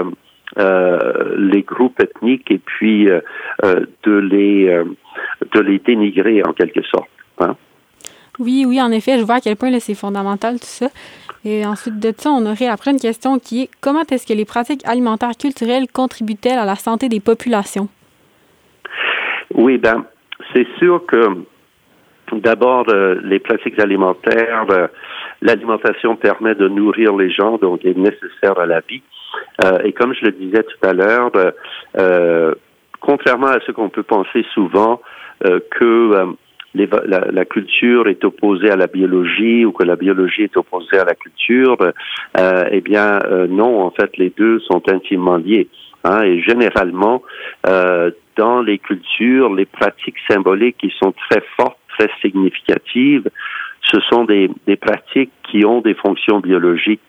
euh, 0.59 1.35
les 1.37 1.61
groupes 1.61 2.01
ethniques 2.01 2.51
et 2.51 2.57
puis 2.57 3.09
euh, 3.09 3.21
euh, 3.63 3.85
de 4.03 4.11
les 4.11 4.65
de 5.53 5.59
les 5.61 5.79
dénigrer 5.79 6.43
en 6.43 6.51
quelque 6.51 6.81
sorte. 6.83 7.09
Hein. 7.39 7.55
Oui, 8.41 8.65
oui, 8.67 8.81
en 8.81 8.91
effet, 8.91 9.17
je 9.19 9.23
vois 9.23 9.35
à 9.35 9.41
quel 9.41 9.55
point 9.55 9.71
c'est 9.79 9.93
fondamental 9.95 10.59
tout 10.59 10.65
ça. 10.65 10.87
Et 11.45 11.65
ensuite 11.65 11.99
de 11.99 12.13
ça, 12.15 12.29
on 12.29 12.45
aurait 12.45 12.67
après 12.67 12.91
une 12.91 12.99
question 12.99 13.39
qui 13.39 13.63
est 13.63 13.69
comment 13.81 14.03
est-ce 14.11 14.27
que 14.27 14.33
les 14.33 14.45
pratiques 14.45 14.81
alimentaires 14.85 15.37
culturelles 15.39 15.87
contribuent-elles 15.91 16.59
à 16.59 16.65
la 16.65 16.75
santé 16.75 17.09
des 17.09 17.19
populations? 17.19 17.87
Oui, 19.53 19.77
ben, 19.77 20.05
c'est 20.53 20.67
sûr 20.77 21.05
que 21.07 21.43
d'abord, 22.31 22.85
les 23.23 23.39
pratiques 23.39 23.79
alimentaires, 23.79 24.65
l'alimentation 25.41 26.15
permet 26.15 26.55
de 26.55 26.67
nourrir 26.67 27.15
les 27.15 27.31
gens, 27.31 27.57
donc 27.57 27.85
est 27.85 27.97
nécessaire 27.97 28.59
à 28.59 28.65
la 28.65 28.81
vie. 28.81 29.01
Euh, 29.63 29.79
et 29.83 29.93
comme 29.93 30.13
je 30.13 30.25
le 30.25 30.31
disais 30.31 30.63
tout 30.63 30.87
à 30.87 30.93
l'heure, 30.93 31.31
euh, 31.35 31.51
euh, 31.97 32.53
contrairement 32.99 33.47
à 33.47 33.59
ce 33.65 33.71
qu'on 33.71 33.89
peut 33.89 34.03
penser 34.03 34.45
souvent, 34.53 35.01
que 35.71 36.35
la, 36.73 37.45
culture 37.45 38.07
est 38.07 38.23
opposée 38.23 38.69
à 38.69 38.75
la 38.75 38.87
biologie 38.87 39.65
ou 39.65 39.71
que 39.71 39.83
la 39.83 39.95
biologie 39.95 40.43
est 40.43 40.57
opposée 40.57 40.97
à 40.97 41.05
la 41.05 41.15
culture, 41.15 41.77
eh 42.37 42.81
bien 42.81 43.19
non, 43.49 43.81
en 43.81 43.91
fait, 43.91 44.17
les 44.17 44.29
deux 44.29 44.59
sont 44.61 44.81
intimement 44.89 45.37
liés. 45.37 45.67
Hein, 46.03 46.23
et 46.23 46.41
généralement, 46.41 47.21
dans 48.37 48.61
les 48.61 48.79
cultures, 48.79 49.53
les 49.53 49.65
pratiques 49.65 50.17
symboliques 50.29 50.77
qui 50.77 50.93
sont 50.97 51.13
très 51.29 51.43
fortes, 51.57 51.77
très 51.97 52.09
significatives, 52.21 53.29
ce 53.83 53.99
sont 54.09 54.23
des, 54.23 54.49
des 54.67 54.77
pratiques 54.77 55.33
qui 55.49 55.65
ont 55.65 55.81
des 55.81 55.95
fonctions 55.95 56.39
biologiques 56.39 57.01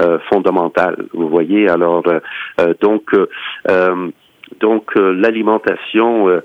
euh, 0.00 0.18
fondamentale. 0.30 0.96
Vous 1.12 1.28
voyez, 1.28 1.68
alors 1.68 2.02
euh, 2.06 2.20
euh, 2.60 2.72
donc 2.80 3.10
donc 4.58 4.94
l'alimentation, 4.96 6.42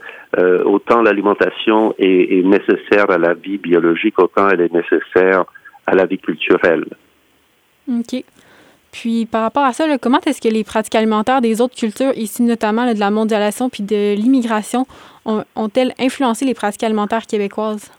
autant 0.66 1.02
l'alimentation 1.02 1.96
est, 1.98 2.44
nécessaire 2.44 3.10
à 3.10 3.18
la 3.18 3.34
vie 3.34 3.58
biologique, 3.58 4.20
autant 4.20 4.50
elle 4.50 4.62
est 4.62 4.74
nécessaire 4.74 5.46
à 5.88 5.96
la 5.96 6.06
vie 6.06 6.20
culturelle. 6.20 6.86
OK. 7.90 8.24
Puis 8.92 9.26
par 9.26 9.42
rapport 9.42 9.64
à 9.64 9.74
ça, 9.74 9.86
comment 9.98 10.20
est-ce 10.26 10.42
que 10.42 10.54
les 10.54 10.64
pratiques 10.64 10.96
alimentaires 10.96 11.42
des 11.42 11.60
autres 11.60 11.76
cultures, 11.76 12.14
ici 12.16 12.44
notamment 12.44 12.92
de 12.94 13.00
la 13.00 13.12
mondialisation 13.12 13.70
puis 13.70 13.84
de 13.84 14.16
l'immigration, 14.16 14.86
ont-elles 15.26 15.94
influencé 16.00 16.46
les 16.46 16.54
pratiques 16.54 16.84
alimentaires 16.84 17.26
québécoises? 17.26 17.92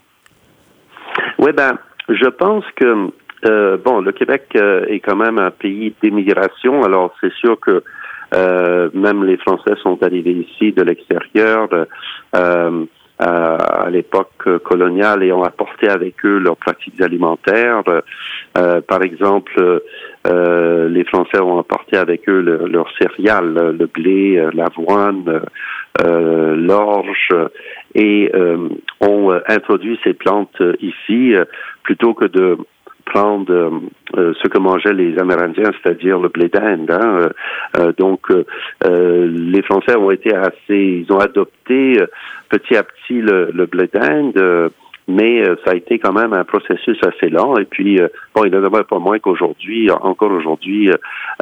Oui, 1.37 1.51
ben, 1.51 1.77
je 2.09 2.27
pense 2.29 2.63
que 2.75 3.11
euh, 3.45 3.77
bon, 3.77 4.01
le 4.01 4.11
Québec 4.11 4.47
euh, 4.55 4.85
est 4.87 4.99
quand 4.99 5.15
même 5.15 5.37
un 5.37 5.51
pays 5.51 5.93
d'émigration, 6.01 6.83
alors 6.83 7.13
c'est 7.21 7.33
sûr 7.33 7.59
que 7.59 7.71
euh, 7.71 7.83
même 8.33 9.23
les 9.23 9.37
Français 9.37 9.75
sont 9.81 10.01
arrivés 10.03 10.31
ici 10.49 10.71
de 10.71 10.83
l'extérieur. 10.83 11.69
à 13.19 13.89
l'époque 13.89 14.47
coloniale 14.63 15.23
et 15.23 15.31
ont 15.31 15.43
apporté 15.43 15.89
avec 15.89 16.23
eux 16.23 16.37
leurs 16.37 16.57
pratiques 16.57 17.01
alimentaires. 17.01 17.83
par 18.53 19.01
exemple, 19.01 19.81
les 20.25 21.03
Français 21.05 21.41
ont 21.41 21.57
apporté 21.57 21.97
avec 21.97 22.29
eux 22.29 22.41
leurs 22.41 22.91
céréales, 22.99 23.75
le 23.79 23.87
blé, 23.87 24.47
l'avoine, 24.53 25.41
l'orge, 25.99 27.33
et 27.95 28.31
ont 29.01 29.31
introduit 29.47 29.99
ces 30.03 30.13
plantes 30.13 30.61
ici 30.79 31.33
plutôt 31.81 32.13
que 32.13 32.25
de 32.25 32.57
prendre 33.09 33.51
euh, 33.51 33.69
euh, 34.17 34.33
ce 34.41 34.47
que 34.47 34.57
mangeaient 34.57 34.93
les 34.93 35.17
Amérindiens, 35.17 35.71
c'est-à-dire 35.81 36.19
le 36.19 36.29
blé 36.29 36.49
d'Inde. 36.49 36.91
Hein. 36.91 37.29
Euh, 37.77 37.91
donc, 37.97 38.27
les 38.85 39.61
Français 39.63 39.95
ont 39.95 40.11
été 40.11 40.33
assez, 40.35 41.05
ils 41.05 41.11
ont 41.11 41.19
adopté 41.19 41.97
petit 42.49 42.75
à 42.75 42.83
petit 42.83 43.21
le, 43.21 43.65
blé 43.65 43.89
d'Inde 43.93 44.71
mais 45.09 45.41
ça 45.63 45.71
a 45.71 45.75
été 45.75 45.99
quand 45.99 46.11
même 46.11 46.33
un 46.33 46.43
processus 46.43 46.97
assez 47.01 47.29
lent. 47.29 47.57
Et 47.57 47.63
puis, 47.63 47.97
bon, 48.35 48.43
il 48.43 48.51
n'en 48.51 48.69
pas 48.69 48.99
moins 48.99 49.19
qu'aujourd'hui, 49.19 49.89
encore 49.89 50.31
aujourd'hui, 50.31 50.91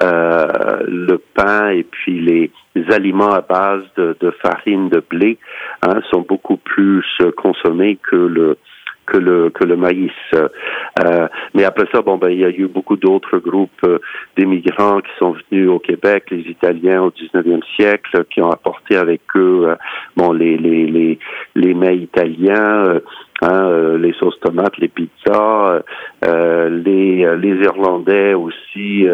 le 0.01 1.17
pain 1.34 1.69
et 1.69 1.81
puis 1.84 2.19
les, 2.19 2.51
aliments 2.91 3.31
à 3.31 3.41
base 3.41 3.81
de, 3.98 4.15
de 4.19 4.29
farine 4.29 4.89
de 4.89 5.01
blé 5.10 5.39
hein, 5.81 6.00
sont 6.12 6.22
beaucoup 6.22 6.57
plus 6.57 7.05
consommés 7.38 7.98
que 8.03 8.15
le 8.15 8.57
que 9.05 9.17
le 9.17 9.50
que 9.50 9.63
le 9.63 9.75
maïs. 9.75 10.12
Euh, 10.33 11.27
mais 11.53 11.63
après 11.63 11.88
ça, 11.93 12.01
bon 12.01 12.17
ben 12.17 12.29
il 12.29 12.39
y 12.39 12.45
a 12.45 12.50
eu 12.50 12.67
beaucoup 12.67 12.97
d'autres 12.97 13.38
groupes 13.38 13.71
euh, 13.85 14.00
d'immigrants 14.38 15.01
qui 15.01 15.12
sont 15.19 15.35
venus 15.50 15.69
au 15.69 15.79
Québec, 15.79 16.25
les 16.31 16.41
Italiens 16.41 17.03
au 17.03 17.12
19e 17.12 17.62
siècle, 17.75 18.25
qui 18.29 18.41
ont 18.41 18.51
apporté 18.51 18.95
avec 18.97 19.21
eux 19.35 19.69
euh, 19.69 19.75
bon 20.15 20.31
les 20.31 20.57
les 20.57 20.85
les 20.85 21.19
les 21.55 21.74
mets 21.74 21.97
italiens. 21.97 23.00
Hein, 23.41 23.65
euh, 23.65 23.97
les 23.97 24.13
sauces 24.13 24.39
tomates, 24.39 24.77
les 24.77 24.88
pizzas, 24.88 25.81
euh, 26.24 26.69
les, 26.69 27.35
les 27.35 27.63
Irlandais 27.65 28.33
aussi. 28.33 29.05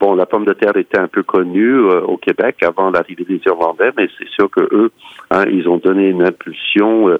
bon, 0.00 0.14
la 0.14 0.24
pomme 0.24 0.46
de 0.46 0.54
terre 0.54 0.76
était 0.78 0.98
un 0.98 1.08
peu 1.08 1.22
connue 1.22 1.78
au 1.78 2.16
Québec 2.16 2.62
avant 2.62 2.90
l'arrivée 2.90 3.24
des 3.24 3.40
Irlandais, 3.44 3.90
mais 3.98 4.08
c'est 4.18 4.28
sûr 4.28 4.50
que 4.50 4.62
eux, 4.72 4.90
hein, 5.30 5.44
ils 5.50 5.68
ont 5.68 5.76
donné 5.76 6.08
une 6.08 6.22
impulsion 6.22 7.18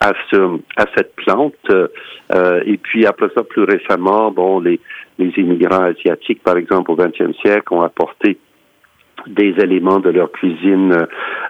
à 0.00 0.12
ce 0.30 0.58
à 0.76 0.86
cette 0.96 1.14
plante. 1.14 1.54
et 2.66 2.76
puis 2.78 3.06
après 3.06 3.28
ça, 3.34 3.42
plus 3.44 3.64
récemment, 3.64 4.30
bon, 4.30 4.60
les 4.60 4.80
les 5.18 5.32
immigrants 5.36 5.84
asiatiques, 5.84 6.42
par 6.42 6.56
exemple, 6.56 6.90
au 6.90 6.96
XXe 6.96 7.36
siècle, 7.40 7.72
ont 7.72 7.82
apporté 7.82 8.38
des 9.26 9.54
éléments 9.62 10.00
de 10.00 10.10
leur 10.10 10.30
cuisine 10.32 11.06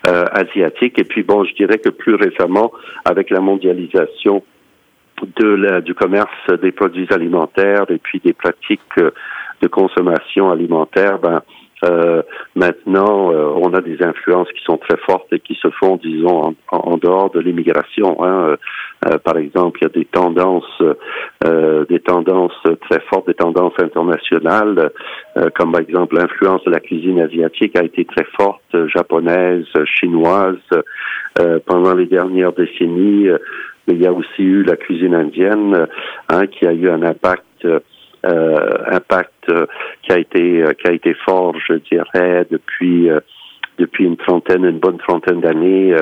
euh, 0.07 0.25
asiatique. 0.33 0.99
Et 0.99 1.05
puis 1.05 1.23
bon, 1.23 1.45
je 1.45 1.55
dirais 1.55 1.79
que 1.79 1.89
plus 1.89 2.15
récemment, 2.15 2.73
avec 3.05 3.31
la 3.31 3.41
mondialisation 3.41 4.43
de 5.37 5.47
la, 5.47 5.81
du 5.81 5.95
commerce 5.95 6.29
des 6.61 6.73
produits 6.73 7.07
alimentaires 7.11 7.87
et 7.89 7.99
puis 7.99 8.21
des 8.21 8.33
pratiques 8.33 8.81
euh, 8.99 9.11
de 9.61 9.69
consommation 9.69 10.51
alimentaire, 10.51 11.19
ben 11.19 11.43
euh, 11.85 12.23
maintenant, 12.55 13.33
euh, 13.33 13.53
on 13.57 13.73
a 13.75 13.81
des 13.81 14.03
influences 14.03 14.51
qui 14.53 14.63
sont 14.65 14.77
très 14.79 14.97
fortes 14.99 15.33
et 15.33 15.41
qui 15.41 15.59
se 15.61 15.69
font, 15.71 15.97
disons, 15.97 16.55
en, 16.71 16.97
dehors 16.97 17.31
de 17.31 17.41
l'immigration. 17.41 18.23
Hein. 18.25 18.57
Euh, 19.07 19.19
par 19.19 19.37
exemple, 19.37 19.81
il 19.81 19.85
y 19.85 19.87
a 19.87 20.01
des 20.01 20.05
tendances, 20.05 20.83
des 21.89 22.01
tendances 22.01 22.63
très 22.89 23.01
fortes, 23.11 23.27
des 23.27 23.35
tendances 23.35 23.75
internationales, 23.79 24.91
comme 25.57 25.73
par 25.73 25.81
exemple 25.81 26.17
l'influence 26.17 26.63
de 26.65 26.71
la 26.71 26.79
cuisine 26.79 27.21
asiatique 27.21 27.77
a 27.77 27.83
été 27.83 28.05
très 28.05 28.25
forte, 28.39 28.63
japonaise, 28.95 29.67
chinoise, 29.87 30.57
pendant 31.67 31.95
les 31.95 32.07
dernières 32.07 32.53
décennies. 32.53 33.29
mais 33.89 33.95
il 33.95 34.03
y 34.03 34.07
a 34.07 34.13
aussi 34.13 34.43
eu 34.43 34.63
la 34.63 34.77
cuisine 34.77 35.15
indienne, 35.15 35.89
hein, 36.29 36.47
qui 36.47 36.67
a 36.67 36.73
eu 36.73 36.89
un 36.89 37.03
impact 37.03 37.45
euh, 37.65 37.81
impact 38.25 39.33
euh, 39.51 39.67
qui 40.03 40.13
a 40.13 40.19
été 40.19 40.63
euh, 40.63 40.73
qui 40.73 40.87
a 40.89 40.93
été 40.93 41.15
fort, 41.27 41.55
je 41.67 41.75
dirais, 41.75 42.47
depuis 42.51 43.09
depuis 43.79 44.05
une 44.05 44.17
trentaine, 44.17 44.65
une 44.65 44.79
bonne 44.79 44.99
trentaine 44.99 45.41
d'années. 45.41 45.97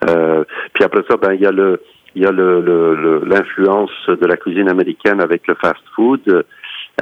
puis 0.00 0.84
après 0.84 1.02
ça, 1.08 1.16
ben 1.16 1.34
il 1.34 1.42
y 1.42 1.46
a 1.46 1.50
le 1.50 1.82
il 2.14 2.22
y 2.22 2.26
a 2.26 2.32
le 2.32 3.22
l'influence 3.26 3.90
de 4.08 4.26
la 4.26 4.36
cuisine 4.36 4.70
américaine 4.70 5.20
avec 5.20 5.46
le 5.46 5.54
fast-food, 5.56 6.44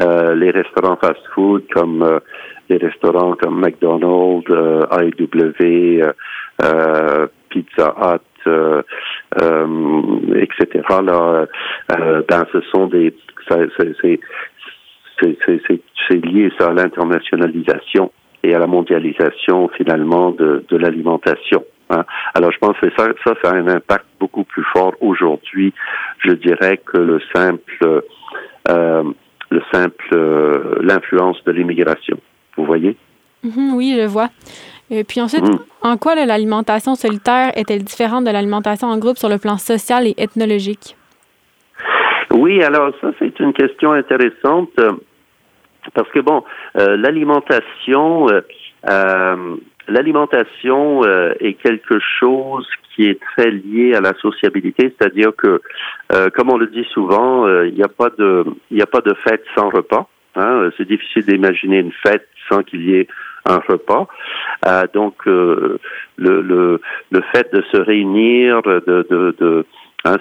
les 0.00 0.50
restaurants 0.50 0.96
fast-food 0.96 1.64
comme 1.72 2.20
les 2.68 2.78
restaurants 2.78 3.36
comme 3.36 3.60
McDonald's, 3.60 4.50
AEW, 4.50 6.02
Pizza 7.50 7.94
Hut, 8.02 8.50
etc. 10.34 10.82
Là, 11.02 11.46
ben 11.88 12.44
ce 12.52 12.60
sont 12.72 12.86
des 12.88 13.14
c'est 13.48 13.94
c'est 14.00 14.20
lié 16.10 16.50
ça 16.58 16.68
à 16.68 16.72
l'internationalisation 16.72 18.12
et 18.42 18.54
à 18.54 18.58
la 18.58 18.66
mondialisation 18.66 19.68
finalement 19.76 20.30
de, 20.30 20.64
de 20.68 20.76
l'alimentation. 20.76 21.64
Hein. 21.90 22.04
Alors 22.34 22.52
je 22.52 22.58
pense 22.58 22.76
que 22.78 22.88
ça, 22.96 23.08
ça, 23.24 23.34
ça 23.42 23.50
a 23.50 23.54
un 23.54 23.68
impact 23.68 24.06
beaucoup 24.20 24.44
plus 24.44 24.64
fort 24.72 24.94
aujourd'hui, 25.00 25.72
je 26.18 26.32
dirais, 26.32 26.80
que 26.84 26.98
le 26.98 27.20
simple, 27.34 28.02
euh, 28.68 29.02
le 29.50 29.62
simple, 29.72 30.08
euh, 30.12 30.76
l'influence 30.80 31.42
de 31.44 31.52
l'immigration. 31.52 32.18
Vous 32.56 32.64
voyez? 32.64 32.96
Mm-hmm, 33.44 33.72
Oui, 33.74 33.96
je 34.00 34.06
vois. 34.06 34.28
Et 34.90 35.04
puis 35.04 35.20
ensuite, 35.20 35.44
mm. 35.44 35.58
en 35.82 35.96
quoi 35.96 36.14
l'alimentation 36.14 36.94
solitaire 36.94 37.52
est-elle 37.56 37.84
différente 37.84 38.24
de 38.24 38.30
l'alimentation 38.30 38.88
en 38.88 38.98
groupe 38.98 39.18
sur 39.18 39.28
le 39.28 39.38
plan 39.38 39.58
social 39.58 40.06
et 40.06 40.14
ethnologique? 40.18 40.96
Oui, 42.36 42.62
alors 42.62 42.92
ça 43.00 43.12
c'est 43.18 43.38
une 43.40 43.52
question 43.52 43.92
intéressante 43.92 44.70
euh, 44.78 44.92
parce 45.94 46.08
que 46.10 46.20
bon, 46.20 46.44
euh, 46.78 46.96
l'alimentation, 46.96 48.26
euh, 48.28 49.56
l'alimentation 49.88 51.02
est 51.40 51.54
quelque 51.54 51.98
chose 52.18 52.68
qui 52.94 53.08
est 53.08 53.20
très 53.20 53.50
lié 53.50 53.94
à 53.94 54.00
la 54.00 54.14
sociabilité, 54.14 54.94
c'est-à-dire 54.98 55.30
que, 55.36 55.60
comme 56.34 56.50
on 56.50 56.56
le 56.56 56.66
dit 56.66 56.86
souvent, 56.92 57.46
il 57.62 57.74
n'y 57.74 57.82
a 57.82 57.88
pas 57.88 58.10
de, 58.18 58.44
il 58.70 58.82
a 58.82 58.86
pas 58.86 59.00
de 59.00 59.14
fête 59.14 59.44
sans 59.56 59.68
repas. 59.68 60.08
Hein. 60.34 60.70
C'est 60.76 60.88
difficile 60.88 61.24
d'imaginer 61.26 61.78
une 61.78 61.92
fête 61.92 62.26
sans 62.48 62.62
qu'il 62.62 62.82
y 62.88 62.94
ait 62.96 63.06
un 63.44 63.58
repas. 63.58 64.08
donc, 64.92 65.24
le, 65.26 65.78
le, 66.16 66.80
le 67.10 67.22
fait 67.32 67.52
de 67.52 67.62
se 67.70 67.76
réunir, 67.76 68.62
de, 68.62 69.06
de, 69.08 69.36
de 69.38 69.66
Hein, 70.06 70.18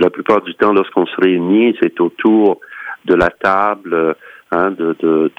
la 0.00 0.08
plupart 0.08 0.40
du 0.40 0.54
temps, 0.54 0.72
lorsqu'on 0.72 1.04
se 1.04 1.20
réunit, 1.20 1.76
c'est 1.82 2.00
autour 2.00 2.60
de 3.04 3.14
la 3.14 3.28
table 3.28 4.16
hein, 4.50 4.70
de, 4.70 5.30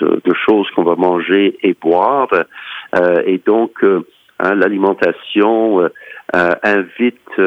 choses 0.45 0.69
qu'on 0.75 0.83
va 0.83 0.95
manger 0.95 1.57
et 1.63 1.73
boire. 1.73 2.29
Euh, 2.95 3.23
et 3.25 3.41
donc, 3.43 3.83
euh, 3.83 4.05
hein, 4.39 4.53
l'alimentation 4.53 5.81
euh, 5.81 5.89
invite 6.61 7.41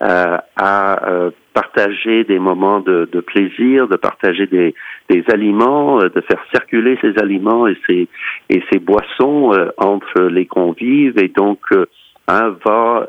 à 0.00 1.30
partager 1.54 2.24
des 2.24 2.40
moments 2.40 2.80
de, 2.80 3.20
plaisir, 3.20 3.86
de 3.86 3.96
partager 3.96 4.48
des, 4.48 4.74
des, 5.08 5.24
aliments, 5.32 5.98
de 5.98 6.20
faire 6.22 6.42
circuler 6.52 6.98
ces 7.00 7.16
aliments 7.20 7.68
et 7.68 7.76
ces, 7.86 8.08
et 8.48 8.64
ces 8.72 8.80
boissons 8.80 9.52
entre 9.76 10.22
les 10.22 10.46
convives. 10.46 11.18
Et 11.18 11.28
donc, 11.28 11.60
hein, 12.26 12.56
va 12.66 13.06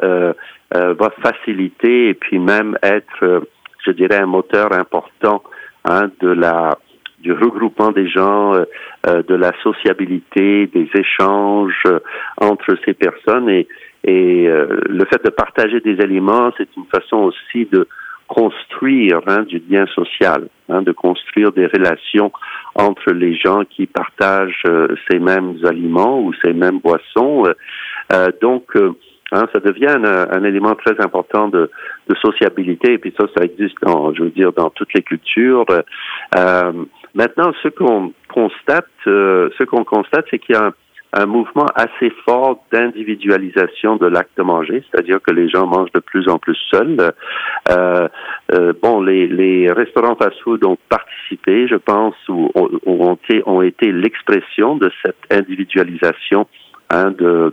euh, 0.76 0.96
va 0.96 1.12
faciliter 1.22 2.10
et 2.10 2.14
puis 2.16 2.40
même 2.40 2.76
être, 2.82 3.22
euh, 3.22 3.42
je 3.86 3.92
dirais, 3.92 4.18
un 4.18 4.26
moteur 4.26 4.74
important 4.74 5.44
hein, 5.86 6.10
de 6.20 6.30
la 6.30 6.78
du 7.20 7.32
regroupement 7.32 7.92
des 7.92 8.10
gens, 8.10 8.54
euh, 8.54 9.24
de 9.24 9.36
la 9.36 9.52
sociabilité, 9.62 10.68
des 10.68 10.90
échanges 10.94 11.84
entre 12.42 12.76
ces 12.84 12.94
personnes 12.94 13.50
et, 13.50 13.68
et 14.04 14.46
le 14.46 15.06
fait 15.06 15.24
de 15.24 15.30
partager 15.30 15.80
des 15.80 16.02
aliments, 16.02 16.52
c'est 16.58 16.68
une 16.76 16.84
façon 16.94 17.18
aussi 17.18 17.66
de 17.72 17.88
construire 18.28 19.22
hein, 19.28 19.44
du 19.44 19.64
lien 19.70 19.86
social, 19.96 20.50
hein, 20.68 20.82
de 20.82 20.92
construire 20.92 21.54
des 21.54 21.68
relations 21.68 22.34
entre 22.76 23.12
les 23.14 23.36
gens 23.38 23.64
qui 23.64 23.86
partagent 23.86 24.66
ces 25.10 25.20
mêmes 25.20 25.56
aliments 25.64 26.20
ou 26.20 26.34
ces 26.44 26.52
mêmes 26.52 26.80
boissons. 26.80 27.46
donc, 28.42 28.76
Hein, 29.34 29.48
ça 29.52 29.60
devient 29.60 29.88
un, 29.88 30.44
élément 30.44 30.76
très 30.76 30.94
important 31.04 31.48
de, 31.48 31.70
sociabilité 32.22 32.94
et 32.94 32.98
puis 33.00 33.14
ça, 33.20 33.26
ça 33.36 33.44
existe, 33.44 33.76
dans, 33.82 34.14
je 34.14 34.24
veux 34.24 34.30
dire, 34.30 34.54
dans 34.54 34.70
toutes 34.70 34.94
les 34.94 35.02
cultures. 35.02 35.66
Euh, 36.38 36.72
maintenant, 37.16 37.52
ce 37.64 37.70
qu'on 37.70 38.14
constate, 38.32 38.86
euh, 39.08 39.50
ce 39.58 39.64
qu'on 39.64 39.84
constate, 39.84 40.26
c'est 40.30 40.38
qu'il 40.38 40.54
y 40.54 40.58
a 40.58 40.72
un, 41.14 41.26
mouvement 41.26 41.66
assez 41.76 42.12
fort 42.26 42.64
d'individualisation 42.72 43.96
de 43.96 44.06
l'acte 44.06 44.38
de 44.38 44.44
manger, 44.44 44.84
c'est-à-dire 44.90 45.20
que 45.22 45.32
les 45.32 45.50
gens 45.50 45.66
mangent 45.66 45.92
de 45.94 46.00
plus 46.00 46.28
en 46.30 46.38
plus 46.38 46.58
seuls. 46.72 47.12
Euh, 47.72 48.08
bon, 48.82 49.02
les, 49.02 49.72
restaurants 49.72 50.16
fast-food 50.16 50.64
ont 50.66 50.78
participé, 50.90 51.68
je 51.68 51.76
pense, 51.76 52.16
ou, 52.30 52.52
ont, 52.86 53.62
été 53.64 53.92
l'expression 53.92 54.76
de 54.76 54.92
cette 55.04 55.18
individualisation 55.32 56.48
hein, 56.92 57.12
de 57.12 57.52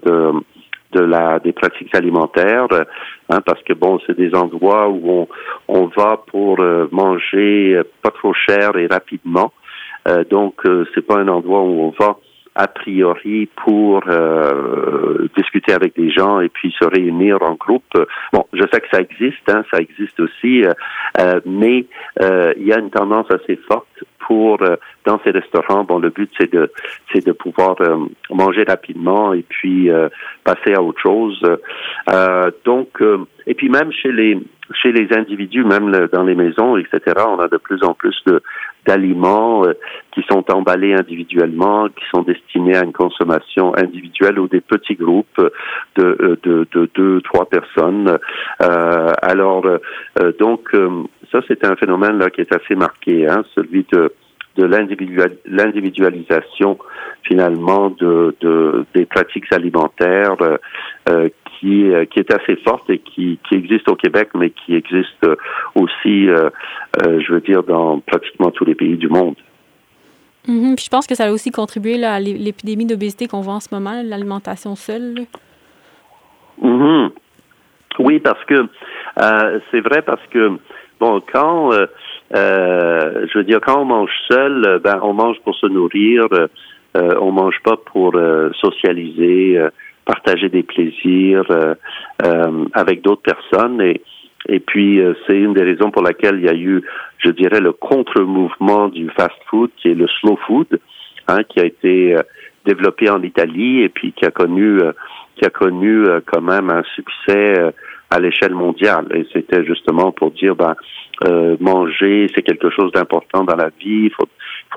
de 0.92 1.00
la 1.00 1.38
des 1.38 1.52
pratiques 1.52 1.94
alimentaires, 1.94 2.66
hein, 3.28 3.40
parce 3.44 3.62
que 3.62 3.73
bon, 3.73 3.99
c'est 4.06 4.16
des 4.16 4.35
endroits 4.35 4.88
où 4.88 5.11
on, 5.11 5.28
on 5.68 5.87
va 5.97 6.23
pour 6.26 6.59
manger 6.90 7.80
pas 8.02 8.11
trop 8.11 8.35
cher 8.35 8.76
et 8.76 8.87
rapidement. 8.87 9.52
donc, 10.30 10.62
c'est 10.94 11.06
pas 11.06 11.18
un 11.18 11.28
endroit 11.28 11.62
où 11.62 11.80
on 11.82 11.94
va 11.99 12.16
a 12.54 12.66
priori 12.66 13.49
pour 13.64 14.02
euh, 14.09 15.28
discuter 15.37 15.73
avec 15.73 15.97
des 15.97 16.11
gens 16.11 16.40
et 16.40 16.49
puis 16.49 16.75
se 16.78 16.85
réunir 16.85 17.42
en 17.42 17.54
groupe. 17.54 17.94
Bon, 18.32 18.44
je 18.52 18.62
sais 18.73 18.80
que 18.80 18.88
ça 18.92 19.00
existe, 19.00 19.49
hein, 19.49 19.64
ça 19.73 19.78
existe 19.78 20.18
aussi, 20.20 20.64
euh, 20.64 20.73
euh, 21.20 21.40
mais 21.47 21.87
il 22.20 22.66
y 22.66 22.73
a 22.73 22.78
une 22.78 22.90
tendance 22.90 23.26
assez 23.30 23.56
forte 23.56 23.87
pour 24.27 24.59
dans 25.05 25.21
ces 25.25 25.31
restaurants. 25.31 25.85
Bon, 25.85 25.99
le 25.99 26.11
but 26.11 26.31
c'est 26.39 26.53
de 26.53 26.71
c'est 27.12 27.27
de 27.27 27.33
pouvoir 27.33 27.77
manger 28.31 28.65
rapidement 28.67 29.33
et 29.33 29.43
puis 29.43 29.91
passer 30.45 30.75
à 30.75 30.83
autre 30.83 31.00
chose. 31.00 31.41
donc, 32.65 33.03
et 33.47 33.55
puis 33.55 33.69
même 33.69 33.93
chez 33.93 34.12
les 34.12 34.39
chez 34.73 34.93
les 34.93 35.09
individus, 35.17 35.65
même 35.65 35.91
dans 36.12 36.23
les 36.23 36.35
maisons, 36.35 36.77
etc., 36.77 37.00
on 37.27 37.39
a 37.41 37.49
de 37.49 37.57
plus 37.57 37.83
en 37.83 37.95
plus 37.95 38.17
de 38.27 38.43
d'aliments 38.87 39.65
euh, 39.67 39.75
qui 40.12 40.23
sont 40.31 40.45
emballés 40.50 40.95
individuellement, 40.95 41.89
qui 41.89 42.05
sont 42.15 42.23
destinés 42.23 42.77
à 42.77 42.85
une 42.85 42.93
consommation 42.93 43.77
individuelle 43.77 44.39
ou 44.39 44.49
des 44.49 44.62
petits 44.62 44.95
groupes 44.95 45.41
de, 45.97 46.05
euh, 46.05 46.37
de, 46.43 46.67
de 46.73 46.91
deux, 46.95 47.21
trois 47.21 47.47
personnes. 47.47 48.19
Euh, 48.62 49.12
alors, 49.23 49.67
euh, 49.67 50.33
donc, 50.39 50.71
ça, 51.31 51.41
c'est 51.47 51.65
un 51.65 51.77
phénomène 51.77 52.19
là 52.19 52.31
qui 52.31 52.41
est 52.41 52.55
assez 52.55 52.75
marqué, 52.75 53.29
hein, 53.29 53.45
celui 53.55 53.87
de 53.93 54.10
de 54.57 54.64
l'individualisation 54.64 56.78
finalement 57.23 57.90
de, 57.90 58.35
de, 58.40 58.85
des 58.95 59.07
pratiques 59.07 59.52
alimentaires 59.52 60.37
euh, 61.09 61.28
qui, 61.61 61.90
euh, 61.90 62.04
qui 62.07 62.19
est 62.19 62.33
assez 62.33 62.57
forte 62.57 62.88
et 62.90 62.99
qui, 62.99 63.38
qui 63.49 63.54
existe 63.54 63.88
au 63.88 63.95
Québec, 63.95 64.30
mais 64.35 64.50
qui 64.50 64.75
existe 64.75 65.26
aussi, 65.75 66.28
euh, 66.28 66.50
euh, 67.02 67.21
je 67.21 67.33
veux 67.33 67.40
dire, 67.40 67.62
dans 67.62 68.00
pratiquement 68.00 68.50
tous 68.50 68.64
les 68.64 68.75
pays 68.75 68.97
du 68.97 69.09
monde. 69.09 69.37
Mm-hmm. 70.49 70.76
Puis 70.76 70.87
je 70.87 70.90
pense 70.90 71.07
que 71.07 71.14
ça 71.14 71.26
a 71.26 71.30
aussi 71.30 71.50
contribué 71.50 71.99
là, 71.99 72.14
à 72.14 72.21
l'épidémie 72.21 72.87
d'obésité 72.87 73.28
qu'on 73.28 73.42
voit 73.42 73.54
en 73.54 73.61
ce 73.61 73.73
moment, 73.73 74.02
l'alimentation 74.02 74.75
seule. 74.75 75.26
Mm-hmm. 76.62 77.11
Oui, 77.99 78.21
parce 78.21 78.42
que 78.47 78.66
c'est 79.71 79.80
vrai 79.80 80.00
parce 80.00 80.26
que 80.30 80.52
bon, 80.99 81.21
quand 81.30 81.71
je 82.33 83.39
veux 83.39 83.45
dire, 83.45 83.61
quand 83.61 83.81
on 83.81 83.85
mange 83.85 84.13
seul, 84.31 84.81
ben 84.83 85.01
on 85.03 85.13
mange 85.13 85.39
pour 85.45 85.55
se 85.57 85.67
nourrir, 85.67 86.27
on 86.95 87.33
mange 87.33 87.61
pas 87.65 87.77
pour 87.77 88.19
socialiser 88.61 89.59
partager 90.11 90.49
des 90.49 90.65
plaisirs 90.65 91.45
euh, 91.51 91.75
euh, 92.25 92.65
avec 92.73 93.03
d'autres 93.03 93.23
personnes. 93.23 93.81
Et 94.49 94.61
puis 94.61 95.01
euh, 95.01 95.15
c'est 95.27 95.37
une 95.37 95.55
des 95.55 95.63
raisons 95.63 95.91
pour 95.91 96.03
laquelle 96.03 96.37
il 96.39 96.47
y 96.47 96.49
a 96.49 96.55
eu, 96.55 96.83
je 97.19 97.31
dirais, 97.31 97.61
le 97.61 97.73
contre-mouvement 97.73 98.89
du 98.89 99.09
fast-food 99.11 99.71
qui 99.77 99.89
est 99.89 99.95
le 99.95 100.09
slow 100.09 100.37
food, 100.47 100.81
hein, 101.29 101.43
qui 101.49 101.61
a 101.61 101.65
été 101.65 102.17
développé 102.65 103.09
en 103.09 103.23
Italie 103.23 103.83
et 103.83 103.89
puis 103.89 104.13
qui 104.13 104.25
a 104.25 104.31
connu 104.31 104.81
qui 105.37 105.47
a 105.47 105.51
connu 105.51 106.05
quand 106.27 106.43
même 106.43 106.69
un 106.71 106.83
succès 106.95 107.55
à 108.11 108.19
l'échelle 108.21 108.55
mondiale. 108.55 109.07
Et 109.14 109.26
c'était 109.33 109.64
justement 109.64 110.12
pour 110.12 110.31
dire, 110.33 110.55
ben, 110.57 110.75
manger, 111.61 112.26
c'est 112.35 112.43
quelque 112.43 112.71
chose 112.71 112.93
d'important 112.93 113.45
dans 113.45 113.57
la 113.57 113.69
vie. 113.81 114.07
Il 114.07 114.11
faut, 114.11 114.26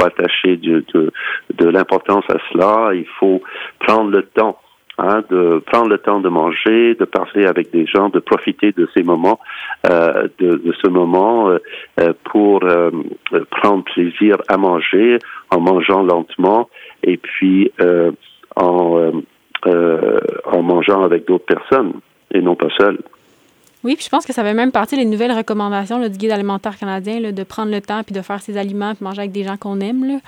attacher 0.04 0.58
de, 0.58 1.12
l'importance 1.60 2.26
à 2.30 2.38
cela. 2.52 2.94
Il 2.94 3.08
faut 3.20 3.42
prendre 3.80 4.10
le 4.10 4.24
temps 4.24 4.58
Hein, 5.00 5.24
de 5.32 5.60
prendre 5.66 5.90
le 5.90 5.98
temps 5.98 6.20
de 6.20 6.30
manger, 6.30 6.94
de 6.94 7.06
parler 7.06 7.48
avec 7.48 7.72
des 7.72 7.88
gens, 7.88 8.10
de 8.10 8.20
profiter 8.20 8.72
de 8.74 8.88
ces 8.94 9.02
moments, 9.02 9.40
euh, 9.90 10.28
de, 10.38 10.72
ce 10.84 10.88
moment 10.88 11.50
euh, 11.50 11.58
euh 12.00 12.14
pour 12.26 12.64
euh, 12.64 12.92
prendre 13.50 13.84
plaisir 13.86 14.38
à 14.48 14.58
manger 14.58 15.18
en 15.50 15.60
mangeant 15.62 16.04
lentement 16.04 16.70
et 17.02 17.18
puis 17.18 17.72
euh, 17.82 18.12
en, 18.56 19.12
en 19.66 20.62
mangeant 20.62 21.02
avec 21.02 21.26
d'autres 21.26 21.46
personnes 21.46 21.94
et 22.32 22.42
non 22.42 22.56
pas 22.56 22.70
seul. 22.78 23.00
Oui, 23.84 23.96
puis 23.96 24.06
je 24.06 24.10
pense 24.10 24.26
que 24.26 24.34
ça 24.34 24.44
fait 24.44 24.54
même 24.54 24.72
partie 24.72 24.96
des 24.96 25.06
nouvelles 25.06 25.32
recommandations 25.32 26.00
là, 26.00 26.10
du 26.10 26.18
guide 26.18 26.32
alimentaire 26.32 26.78
canadien 26.78 27.20
là, 27.20 27.32
de 27.32 27.44
prendre 27.44 27.72
le 27.72 27.82
temps 27.82 28.04
puis 28.04 28.16
de 28.16 28.22
faire 28.22 28.42
ses 28.42 28.58
aliments 28.58 28.96
puis 28.96 29.04
manger 29.04 29.20
avec 29.20 29.32
des 29.32 29.44
gens 29.44 29.58
qu'on 29.58 29.80
aime. 29.82 30.06
Là, 30.06 30.20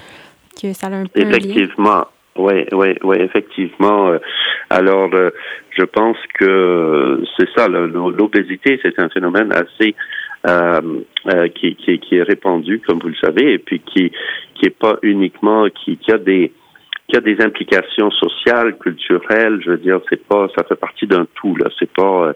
que 0.62 0.74
ça 0.74 0.88
a 0.88 0.91
un 0.91 1.06
peu 1.06 1.22
Effectivement. 1.22 2.06
Oui, 2.38 2.65
oui, 2.74 2.98
oui, 3.04 3.18
effectivement. 3.20 4.10
Euh, 4.10 4.18
alors, 4.70 5.10
euh, 5.13 5.30
je 5.70 5.84
pense 5.84 6.18
que 6.38 7.24
c'est 7.38 7.48
ça. 7.56 7.68
L'obésité, 7.70 8.78
c'est 8.82 9.00
un 9.00 9.08
phénomène 9.08 9.54
assez 9.54 9.96
euh, 10.48 10.82
euh, 11.28 11.48
qui, 11.48 11.76
qui, 11.76 11.98
qui, 12.00 12.18
est 12.18 12.24
répandu, 12.24 12.80
comme 12.86 13.00
vous 13.00 13.08
le 13.08 13.15
savez, 13.15 13.54
et 13.54 13.58
puis 13.58 13.80
qui 13.80 14.12
qui 14.54 14.70
pas 14.70 14.98
uniquement 15.02 15.68
qui, 15.70 15.98
qui 15.98 16.12
a 16.12 16.18
des 16.18 16.52
qui 17.08 17.18
a 17.18 17.22
des 17.22 17.41
implications 17.41 18.10
sociales, 18.12 18.78
culturelles. 18.78 19.62
Je 19.63 19.72
veux 19.72 19.78
dire, 19.78 20.00
c'est 20.10 20.24
pas, 20.28 20.48
ça 20.56 20.63
fait 20.63 20.76
partie 20.76 21.08
d'un 21.08 21.26
tout. 21.36 21.56
Là, 21.56 21.70
c'est 21.78 21.91
pas. 21.91 22.34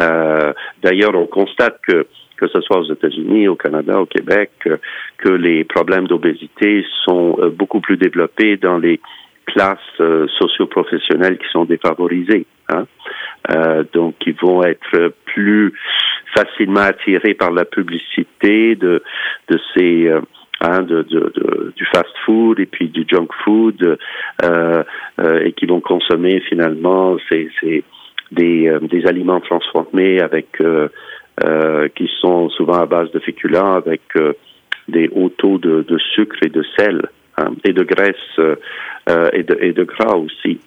Euh, 0.00 0.52
D'ailleurs, 0.82 1.14
on 1.14 1.26
constate 1.26 1.80
que 1.86 2.06
que 2.36 2.46
ce 2.46 2.60
soit 2.60 2.78
aux 2.78 2.92
États-Unis, 2.92 3.48
au 3.48 3.56
Canada, 3.56 4.00
au 4.00 4.06
Québec, 4.06 4.52
que 4.62 5.28
les 5.28 5.64
problèmes 5.64 6.06
d'obésité 6.06 6.86
sont 7.04 7.36
beaucoup 7.52 7.80
plus 7.80 7.96
développés 7.96 8.56
dans 8.56 8.78
les 8.78 9.00
classes 9.48 9.78
euh, 10.00 10.26
socio-professionnelles 10.38 11.38
qui 11.38 11.48
sont 11.50 11.64
défavorisées. 11.64 12.46
Hein? 12.68 12.86
Euh, 13.50 13.84
donc, 13.92 14.14
ils 14.26 14.36
vont 14.40 14.62
être 14.62 15.12
plus 15.24 15.72
facilement 16.36 16.80
attirés 16.80 17.34
par 17.34 17.50
la 17.50 17.64
publicité 17.64 18.76
de, 18.76 19.02
de 19.48 19.60
ces 19.74 20.08
euh, 20.08 20.20
hein, 20.60 20.82
de, 20.82 21.02
du 21.76 21.86
fast-food 21.86 22.60
et 22.60 22.66
puis 22.66 22.88
du 22.88 23.04
junk 23.08 23.28
food 23.44 23.98
euh, 24.42 24.84
euh, 25.20 25.40
et 25.44 25.52
qui 25.52 25.66
vont 25.66 25.80
consommer 25.80 26.40
finalement 26.40 27.16
ces, 27.28 27.48
ces 27.60 27.84
des, 28.30 28.70
des 28.82 29.06
aliments 29.06 29.40
transformés 29.40 30.20
avec 30.20 30.60
qui 31.94 32.10
sont 32.20 32.50
souvent 32.50 32.80
à 32.80 32.86
base 32.86 33.10
de 33.12 33.20
féculents 33.20 33.74
avec 33.74 34.02
des 34.88 35.08
hauts 35.14 35.30
taux 35.30 35.58
de, 35.58 35.82
de 35.82 35.98
sucre 35.98 36.36
et 36.42 36.48
de 36.50 36.62
sel. 36.76 37.08
Hein, 37.38 37.54
et 37.64 37.72
de 37.72 37.84
graisse 37.84 38.16
euh, 38.38 38.56
euh, 39.08 39.28
et, 39.32 39.44
de, 39.44 39.56
et, 39.60 39.72
de, 39.72 39.84
gras 39.84 40.16
aussi. 40.16 40.58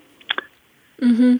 Mm-hmm. 1.02 1.40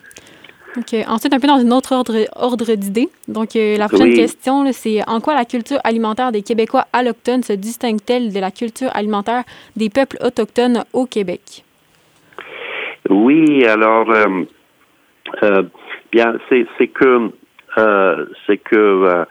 OK. 0.78 0.96
Ensuite, 1.08 1.34
un 1.34 1.40
peu 1.40 1.48
dans 1.48 1.60
une 1.60 1.74
autre 1.74 1.94
ordre, 1.94 2.16
ordre 2.36 2.76
d'idée. 2.76 3.10
Donc, 3.28 3.56
euh, 3.56 3.78
la 3.78 3.88
prochaine 3.88 4.14
question, 4.14 4.72
c'est 4.72 5.02
en 5.08 5.20
quoi 5.20 5.36
la 5.36 5.46
culture 5.46 5.80
alimentaire 5.84 6.32
des 6.32 6.42
Québécois 6.42 6.86
allochtones 6.94 7.44
se 7.44 7.54
distingue-t-elle 7.54 8.34
de 8.34 8.40
la 8.40 8.52
culture 8.52 8.90
alimentaire 8.94 9.44
des 9.76 9.90
peuples 9.90 10.18
autochtones 10.22 10.84
au 10.94 11.06
Québec? 11.06 11.64
Oui, 13.10 13.66
alors, 13.66 14.06
bien, 16.12 16.38
c'est 16.50 16.88
que, 16.88 17.32
c'est 18.48 18.58
que 18.58 19.26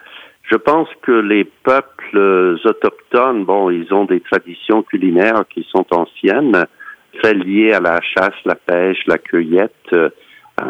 je 0.51 0.57
pense 0.57 0.89
que 1.03 1.13
les 1.13 1.45
peuples 1.45 2.59
autochtones, 2.65 3.45
bon, 3.45 3.71
ils 3.71 3.93
ont 3.95 4.05
des 4.05 4.21
traditions 4.21 4.83
culinaires 4.83 5.45
qui 5.49 5.67
sont 5.71 5.87
anciennes, 5.93 6.67
celles 7.23 7.39
liées 7.39 7.73
à 7.73 7.81
la 7.81 8.01
chasse, 8.01 8.35
la 8.45 8.57
pêche, 8.57 8.99
la 9.07 9.19
cueillette, 9.19 9.73
euh, 9.93 10.11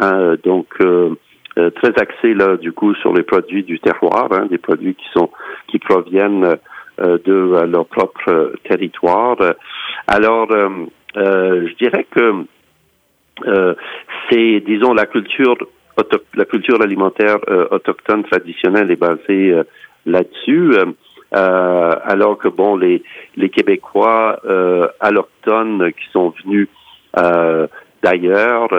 hein, 0.01 0.35
donc 0.43 0.67
euh, 0.81 1.15
euh, 1.57 1.69
très 1.71 1.93
axées 1.99 2.33
là 2.33 2.57
du 2.57 2.71
coup 2.71 2.93
sur 2.95 3.13
les 3.13 3.23
produits 3.23 3.63
du 3.63 3.79
terroir, 3.79 4.27
hein, 4.31 4.47
des 4.49 4.57
produits 4.57 4.95
qui 4.95 5.07
sont 5.13 5.29
qui 5.67 5.79
proviennent 5.79 6.55
de 6.99 7.65
leur 7.65 7.87
propre 7.87 8.53
territoire. 8.63 9.37
Alors, 10.05 10.49
je 11.15 11.75
dirais 11.75 12.05
que 12.11 12.45
c'est, 14.29 14.59
disons, 14.59 14.93
la 14.93 15.07
culture 15.07 15.55
la 16.35 16.45
culture 16.45 16.81
alimentaire 16.81 17.37
euh, 17.49 17.67
autochtone 17.71 18.23
traditionnelle 18.23 18.91
est 18.91 18.95
basée 18.95 19.51
euh, 19.51 19.63
là-dessus. 20.05 20.73
Euh, 21.33 21.91
alors 22.03 22.37
que 22.37 22.47
bon, 22.47 22.75
les, 22.75 23.03
les 23.37 23.49
Québécois 23.49 24.41
allochtones 24.99 25.93
qui 25.93 26.11
sont 26.11 26.33
venus 26.43 26.67
d'ailleurs 28.03 28.69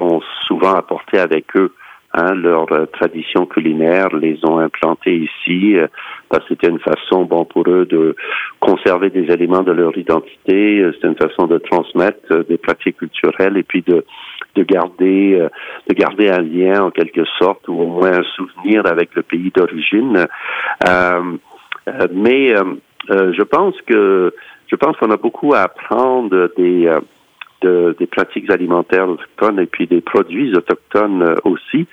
ont 0.00 0.20
souvent 0.46 0.74
apporté 0.74 1.18
avec 1.18 1.56
eux 1.56 1.72
hein, 2.12 2.34
leur 2.34 2.66
tradition 2.92 3.46
culinaire, 3.46 4.08
les 4.14 4.38
ont 4.44 4.58
implantés 4.58 5.28
ici 5.28 5.76
parce 6.28 6.42
que 6.44 6.54
c'était 6.54 6.68
une 6.68 6.80
façon, 6.80 7.24
bon, 7.24 7.44
pour 7.44 7.68
eux 7.68 7.86
de 7.86 8.16
conserver 8.60 9.10
des 9.10 9.32
éléments 9.32 9.62
de 9.62 9.72
leur 9.72 9.96
identité. 9.96 10.84
C'est 11.00 11.06
une 11.06 11.16
façon 11.16 11.46
de 11.46 11.58
transmettre 11.58 12.44
des 12.48 12.58
pratiques 12.58 12.96
culturelles 12.96 13.56
et 13.56 13.62
puis 13.62 13.82
de 13.82 14.04
de 14.54 14.62
garder 14.62 15.38
euh, 15.40 15.48
de 15.88 15.94
garder 15.94 16.30
un 16.30 16.42
lien 16.42 16.84
en 16.84 16.90
quelque 16.90 17.24
sorte 17.38 17.66
ou 17.68 17.74
au 17.74 17.86
moins 17.86 18.12
un 18.12 18.22
souvenir 18.22 18.86
avec 18.86 19.14
le 19.14 19.22
pays 19.22 19.52
d'origine. 19.54 20.26
Euh, 20.88 21.20
euh 21.88 22.08
mais 22.12 22.54
euh, 22.54 23.32
je 23.32 23.42
pense 23.42 23.74
que 23.82 24.34
je 24.68 24.76
pense 24.76 24.96
qu'on 24.96 25.10
a 25.10 25.16
beaucoup 25.16 25.54
à 25.54 25.60
apprendre 25.62 26.50
des 26.56 26.90
des 27.62 28.06
pratiques 28.06 28.50
alimentaires 28.50 29.08
autochtones 29.08 29.58
et 29.58 29.66
puis 29.66 29.86
des 29.86 30.00
produits 30.00 30.54
autochtones 30.54 31.36
aussi, 31.44 31.86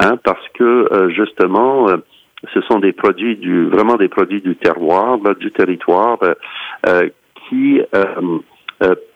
hein, 0.00 0.16
parce 0.22 0.46
que 0.54 1.08
justement 1.14 1.86
ce 2.54 2.60
sont 2.62 2.78
des 2.78 2.92
produits 2.92 3.36
du 3.36 3.66
vraiment 3.66 3.96
des 3.96 4.08
produits 4.08 4.40
du 4.40 4.56
terroir, 4.56 5.18
du 5.38 5.50
territoire, 5.50 6.18
qui 7.48 7.80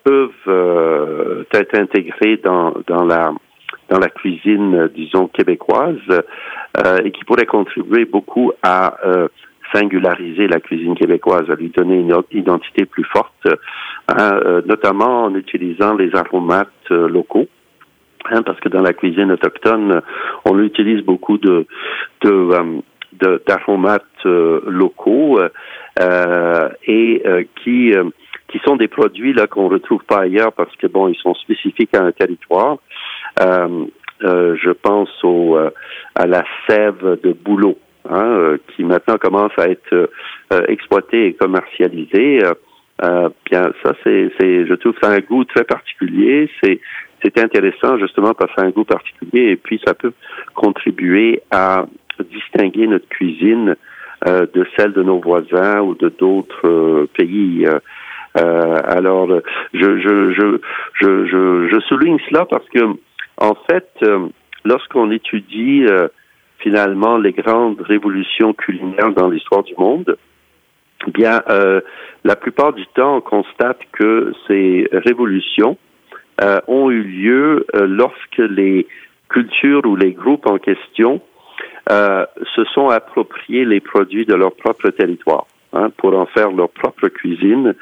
peuvent 0.04 1.46
être 1.54 1.74
intégrés 1.78 2.36
dans 2.38 2.74
dans 2.86 3.04
la 3.04 3.32
dans 3.88 3.98
la 3.98 4.08
cuisine, 4.08 4.90
disons, 4.94 5.28
québécoise, 5.28 6.22
et 7.04 7.10
qui 7.10 7.24
pourraient 7.24 7.46
contribuer 7.46 8.04
beaucoup 8.04 8.52
à 8.62 8.96
singulariser 9.72 10.46
la 10.46 10.60
cuisine 10.60 10.94
québécoise, 10.94 11.50
à 11.50 11.54
lui 11.54 11.70
donner 11.70 11.96
une 11.96 12.14
identité 12.32 12.84
plus 12.84 13.04
forte, 13.04 13.46
hein, 14.08 14.40
euh, 14.44 14.62
notamment 14.66 15.24
en 15.24 15.34
utilisant 15.34 15.94
les 15.94 16.14
aromates 16.14 16.68
euh, 16.90 17.08
locaux. 17.08 17.48
Hein, 18.30 18.42
parce 18.42 18.60
que 18.60 18.68
dans 18.68 18.82
la 18.82 18.92
cuisine 18.92 19.32
autochtone, 19.32 20.00
on 20.44 20.60
utilise 20.60 21.02
beaucoup 21.02 21.38
de, 21.38 21.66
de 22.22 22.50
d'aromates 23.46 24.04
euh, 24.26 24.60
locaux 24.66 25.40
et 26.86 27.22
qui 27.62 27.92
qui 28.48 28.58
sont 28.64 28.76
des 28.76 28.88
produits 28.88 29.32
là 29.32 29.46
qu'on 29.46 29.68
retrouve 29.68 30.02
pas 30.04 30.20
ailleurs 30.20 30.52
parce 30.52 30.74
que 30.76 30.86
bon 30.86 31.08
ils 31.08 31.16
sont 31.16 31.34
spécifiques 31.34 31.94
à 31.94 32.04
un 32.04 32.12
territoire. 32.12 32.78
je 33.38 34.70
pense 34.70 35.10
au 35.24 35.56
à 35.56 36.26
la 36.26 36.44
sève 36.68 37.18
de 37.22 37.32
bouleau 37.32 37.76
Hein, 38.10 38.24
euh, 38.24 38.58
qui 38.74 38.82
maintenant 38.82 39.16
commence 39.16 39.52
à 39.58 39.68
être 39.68 39.92
euh, 39.92 40.08
euh, 40.52 40.62
exploité 40.66 41.26
et 41.26 41.34
commercialisé. 41.34 42.40
bien, 43.00 43.72
ça, 43.82 43.92
c'est, 44.02 44.32
je 44.40 44.74
trouve, 44.74 44.94
ça 45.00 45.10
a 45.10 45.14
un 45.14 45.20
goût 45.20 45.44
très 45.44 45.62
particulier. 45.62 46.50
C'est, 46.62 46.80
c'est 47.22 47.38
intéressant 47.38 47.98
justement 47.98 48.34
parce 48.34 48.50
que 48.50 48.60
ça 48.60 48.66
a 48.66 48.68
un 48.68 48.70
goût 48.70 48.84
particulier 48.84 49.52
et 49.52 49.56
puis 49.56 49.80
ça 49.86 49.94
peut 49.94 50.12
contribuer 50.54 51.42
à 51.52 51.86
distinguer 52.30 52.88
notre 52.88 53.08
cuisine 53.08 53.76
de 54.26 54.66
celle 54.76 54.92
de 54.92 55.02
nos 55.02 55.20
voisins 55.20 55.80
ou 55.80 55.94
de 55.94 56.08
d'autres 56.08 57.06
pays. 57.16 57.66
alors, 58.34 59.28
je, 59.74 59.98
je, 60.00 60.32
je, 60.32 60.58
je, 61.00 61.68
je, 61.68 61.80
souligne 61.88 62.18
cela 62.28 62.46
parce 62.46 62.68
que, 62.68 62.80
en 63.38 63.54
fait, 63.68 63.88
lorsqu'on 64.64 65.10
étudie 65.10 65.86
finalement 66.62 67.18
les 67.18 67.32
grandes 67.32 67.80
révolutions 67.80 68.54
culinaires 68.54 69.12
dans 69.12 69.28
l'histoire 69.28 69.62
du 69.62 69.74
monde, 69.76 70.16
eh 71.06 71.10
bien, 71.10 71.42
euh, 71.48 71.80
la 72.24 72.36
plupart 72.36 72.72
du 72.72 72.86
temps, 72.86 73.16
on 73.16 73.20
constate 73.20 73.80
que 73.92 74.32
ces 74.46 74.88
révolutions 74.92 75.76
euh, 76.40 76.60
ont 76.68 76.90
eu 76.90 77.02
lieu 77.02 77.66
euh, 77.74 77.86
lorsque 77.86 78.38
les 78.38 78.86
cultures 79.28 79.84
ou 79.84 79.96
les 79.96 80.12
groupes 80.12 80.46
en 80.46 80.58
question 80.58 81.20
se 81.88 82.64
sont 82.72 82.88
appropriés 82.88 83.64
les 83.64 83.80
produits 83.80 84.24
de 84.24 84.34
leur 84.34 84.54
propre 84.54 84.90
territoire. 84.90 85.46
Hein, 85.74 85.88
pour 85.96 86.14
en 86.14 86.26
faire 86.26 86.52
leur 86.52 86.68
propre 86.68 87.08
cuisine. 87.08 87.74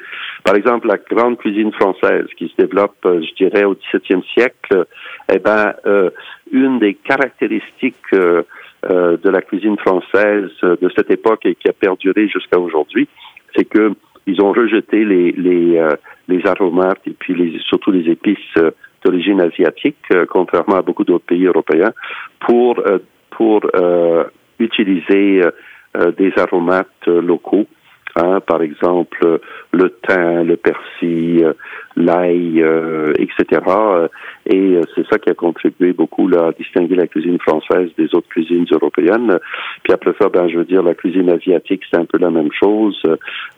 Par 0.45 0.55
exemple, 0.55 0.87
la 0.87 0.95
grande 0.95 1.37
cuisine 1.37 1.73
française 1.73 2.25
qui 2.37 2.47
se 2.47 2.55
développe, 2.61 2.95
je 3.03 3.33
dirais, 3.35 3.65
au 3.65 3.75
XVIIe 3.75 4.23
siècle, 4.33 4.85
eh 5.29 5.39
ben, 5.39 5.73
une 6.53 6.79
des 6.79 6.93
caractéristiques 6.93 8.15
euh, 8.89 9.17
de 9.17 9.29
la 9.29 9.41
cuisine 9.41 9.77
française 9.77 10.49
de 10.63 10.91
cette 10.95 11.11
époque 11.11 11.45
et 11.45 11.53
qui 11.53 11.67
a 11.69 11.73
perduré 11.73 12.27
jusqu'à 12.27 12.59
aujourd'hui, 12.59 13.07
c'est 13.55 13.65
que 13.65 13.91
ils 14.25 14.41
ont 14.41 14.51
rejeté 14.51 15.05
les 15.05 15.31
les, 15.33 15.77
euh, 15.77 15.95
les 16.27 16.45
aromates 16.47 17.01
et 17.05 17.11
puis 17.11 17.35
les, 17.35 17.59
surtout 17.59 17.91
les 17.91 18.09
épices 18.09 18.39
euh, 18.57 18.71
d'origine 19.03 19.39
asiatique, 19.41 20.03
contrairement 20.29 20.77
à 20.77 20.81
beaucoup 20.81 21.03
d'autres 21.03 21.25
pays 21.25 21.45
européens, 21.45 21.91
pour 22.39 22.83
pour 23.31 23.61
utiliser 24.59 25.41
des 26.17 26.33
aromates 26.37 27.07
locaux 27.07 27.65
Hein, 28.15 28.41
par 28.41 28.61
exemple, 28.61 29.39
le 29.71 29.89
thym, 30.05 30.43
le 30.43 30.57
persil, 30.57 31.53
l'ail, 31.95 32.61
euh, 32.61 33.13
etc. 33.17 33.61
Et 34.47 34.75
euh, 34.75 34.81
c'est 34.95 35.07
ça 35.07 35.17
qui 35.17 35.29
a 35.29 35.33
contribué 35.33 35.93
beaucoup 35.93 36.27
là, 36.27 36.47
à 36.47 36.51
distinguer 36.51 36.95
la 36.95 37.07
cuisine 37.07 37.39
française 37.39 37.89
des 37.97 38.13
autres 38.13 38.27
cuisines 38.27 38.65
européennes. 38.69 39.39
Puis 39.83 39.93
après 39.93 40.13
ça, 40.19 40.27
ben, 40.27 40.49
je 40.49 40.57
veux 40.57 40.65
dire, 40.65 40.83
la 40.83 40.93
cuisine 40.93 41.29
asiatique, 41.29 41.83
c'est 41.89 41.99
un 41.99 42.05
peu 42.05 42.17
la 42.17 42.31
même 42.31 42.51
chose. 42.51 43.01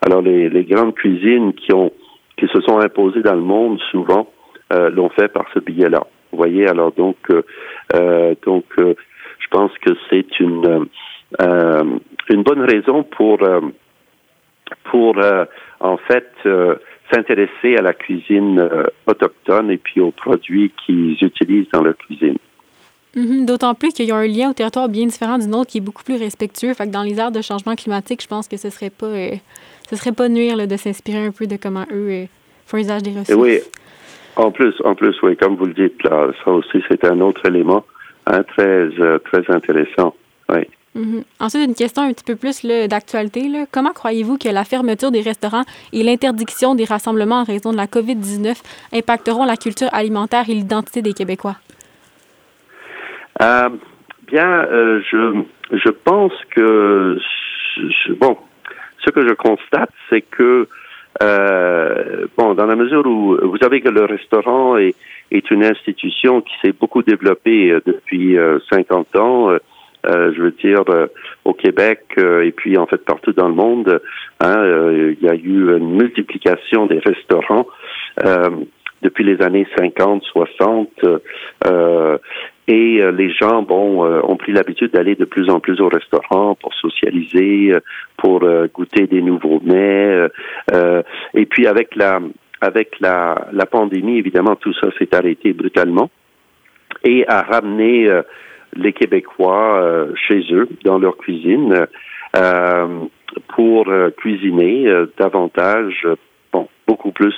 Alors, 0.02 0.22
les, 0.22 0.48
les 0.48 0.64
grandes 0.64 0.94
cuisines 0.94 1.52
qui 1.54 1.72
ont 1.72 1.92
qui 2.36 2.48
se 2.48 2.60
sont 2.62 2.80
imposées 2.80 3.22
dans 3.22 3.36
le 3.36 3.40
monde, 3.40 3.78
souvent, 3.92 4.28
euh, 4.72 4.90
l'ont 4.90 5.08
fait 5.10 5.28
par 5.28 5.46
ce 5.54 5.60
biais-là. 5.60 6.04
Vous 6.32 6.38
voyez, 6.38 6.66
alors 6.66 6.90
donc, 6.90 7.16
donc, 8.44 8.64
je 8.76 9.46
pense 9.52 9.70
que 9.78 9.90
c'est 10.10 10.40
une 10.40 10.88
une 12.28 12.42
bonne 12.42 12.62
raison 12.62 13.04
pour 13.04 13.38
pour 14.84 15.18
euh, 15.18 15.44
en 15.80 15.96
fait 15.96 16.30
euh, 16.46 16.76
s'intéresser 17.12 17.76
à 17.76 17.82
la 17.82 17.92
cuisine 17.92 18.58
euh, 18.58 18.84
autochtone 19.06 19.70
et 19.70 19.76
puis 19.76 20.00
aux 20.00 20.10
produits 20.10 20.72
qu'ils 20.84 21.16
utilisent 21.22 21.68
dans 21.72 21.82
leur 21.82 21.96
cuisine. 21.96 22.36
Mhm. 23.16 23.46
D'autant 23.46 23.74
plus 23.74 23.92
qu'il 23.92 24.06
y 24.06 24.12
a 24.12 24.16
un 24.16 24.26
lien 24.26 24.50
au 24.50 24.54
territoire 24.54 24.88
bien 24.88 25.06
différent 25.06 25.38
du 25.38 25.46
nôtre 25.46 25.70
qui 25.70 25.78
est 25.78 25.82
beaucoup 25.82 26.02
plus 26.02 26.16
respectueux. 26.16 26.74
Fait 26.74 26.86
que 26.86 26.92
dans 26.92 27.02
les 27.02 27.18
aires 27.18 27.30
de 27.30 27.42
changement 27.42 27.76
climatique, 27.76 28.22
je 28.22 28.26
pense 28.26 28.48
que 28.48 28.56
ce 28.56 28.70
serait 28.70 28.90
pas, 28.90 29.12
ce 29.88 29.96
serait 29.96 30.12
pas 30.12 30.28
nuire 30.28 30.56
de 30.66 30.76
s'inspirer 30.76 31.24
un 31.26 31.30
peu 31.30 31.46
de 31.46 31.56
comment 31.56 31.84
eux 31.92 32.26
font 32.66 32.78
usage 32.78 33.02
des 33.02 33.10
ressources. 33.10 33.34
oui, 33.34 33.60
en 34.36 34.50
plus, 34.50 34.74
en 34.84 34.96
plus, 34.96 35.14
oui, 35.22 35.36
comme 35.36 35.54
vous 35.54 35.66
le 35.66 35.74
dites 35.74 36.02
là, 36.02 36.32
ça 36.44 36.50
aussi 36.50 36.82
c'est 36.88 37.04
un 37.04 37.20
autre 37.20 37.46
élément 37.46 37.84
hein, 38.26 38.42
très, 38.42 38.88
très 39.20 39.54
intéressant. 39.54 40.14
Oui. 40.48 40.66
Mhm. 40.94 41.24
Ensuite, 41.40 41.66
une 41.66 41.74
question 41.74 42.02
un 42.02 42.12
petit 42.12 42.24
peu 42.24 42.36
plus 42.36 42.64
d'actualité. 42.64 43.50
Comment 43.72 43.92
croyez-vous 43.92 44.38
que 44.38 44.48
la 44.48 44.64
fermeture 44.64 45.10
des 45.10 45.22
restaurants 45.22 45.64
et 45.92 46.02
l'interdiction 46.04 46.74
des 46.74 46.84
rassemblements 46.84 47.40
en 47.40 47.44
raison 47.44 47.72
de 47.72 47.76
la 47.76 47.86
COVID-19 47.86 48.54
impacteront 48.92 49.44
la 49.44 49.56
culture 49.56 49.88
alimentaire 49.92 50.48
et 50.48 50.54
l'identité 50.54 51.02
des 51.02 51.12
Québécois? 51.12 51.56
Euh, 53.42 53.70
bien, 54.28 54.46
euh, 54.46 55.00
je, 55.10 55.42
je 55.72 55.90
pense 55.90 56.32
que, 56.54 57.18
bon, 58.20 58.38
ce 59.04 59.10
que 59.10 59.26
je 59.26 59.34
constate, 59.34 59.90
c'est 60.08 60.22
que, 60.22 60.68
euh, 61.22 62.26
bon, 62.36 62.54
dans 62.54 62.66
la 62.66 62.76
mesure 62.76 63.04
où 63.04 63.36
vous 63.42 63.58
savez 63.58 63.80
que 63.80 63.88
le 63.88 64.04
restaurant 64.04 64.76
est, 64.76 64.94
est 65.32 65.50
une 65.50 65.64
institution 65.64 66.40
qui 66.40 66.54
s'est 66.62 66.72
beaucoup 66.72 67.02
développée 67.02 67.76
depuis 67.84 68.36
50 68.70 69.16
ans, 69.16 69.50
je 70.06 70.40
veux 70.40 70.50
dire, 70.52 70.82
euh, 70.88 71.06
au 71.44 71.54
Québec 71.54 72.00
euh, 72.18 72.44
et 72.44 72.52
puis 72.52 72.76
en 72.76 72.86
fait 72.86 73.04
partout 73.04 73.32
dans 73.32 73.48
le 73.48 73.54
monde, 73.54 74.00
hein, 74.40 74.64
il 74.92 75.22
y 75.22 75.28
a 75.28 75.34
eu 75.34 75.76
une 75.76 75.96
multiplication 75.96 76.86
des 76.86 76.98
restaurants 76.98 77.66
depuis 79.02 79.24
les 79.24 79.42
années 79.42 79.66
50, 79.76 80.22
60. 80.22 80.88
et 82.68 83.02
les 83.12 83.30
gens, 83.34 83.62
bon, 83.62 84.04
ont 84.04 84.36
pris 84.36 84.52
l'habitude 84.52 84.92
d'aller 84.92 85.14
de 85.14 85.24
plus 85.24 85.50
en 85.50 85.60
plus 85.60 85.80
au 85.80 85.88
restaurant 85.88 86.54
pour 86.54 86.72
socialiser, 86.74 87.74
pour 88.16 88.40
goûter 88.72 89.06
des 89.06 89.20
nouveaux 89.20 89.60
mets. 89.64 90.28
et 91.34 91.46
puis 91.46 91.66
avec 91.66 91.96
la 91.96 92.20
avec 92.60 92.98
la, 93.00 93.48
la 93.52 93.66
pandémie, 93.66 94.18
évidemment, 94.18 94.56
tout 94.56 94.72
ça 94.74 94.88
s'est 94.98 95.14
arrêté 95.14 95.52
brutalement 95.52 96.08
et 97.04 97.26
a 97.28 97.42
ramené 97.42 98.08
les 98.76 98.92
Québécois 98.92 99.80
euh, 99.80 100.12
chez 100.28 100.44
eux, 100.52 100.68
dans 100.84 100.98
leur 100.98 101.16
cuisine, 101.16 101.86
euh, 102.36 102.86
pour 103.54 103.88
euh, 103.88 104.10
cuisiner 104.10 104.86
davantage 105.18 106.06
bon, 106.52 106.68
beaucoup 106.86 107.12
plus 107.12 107.34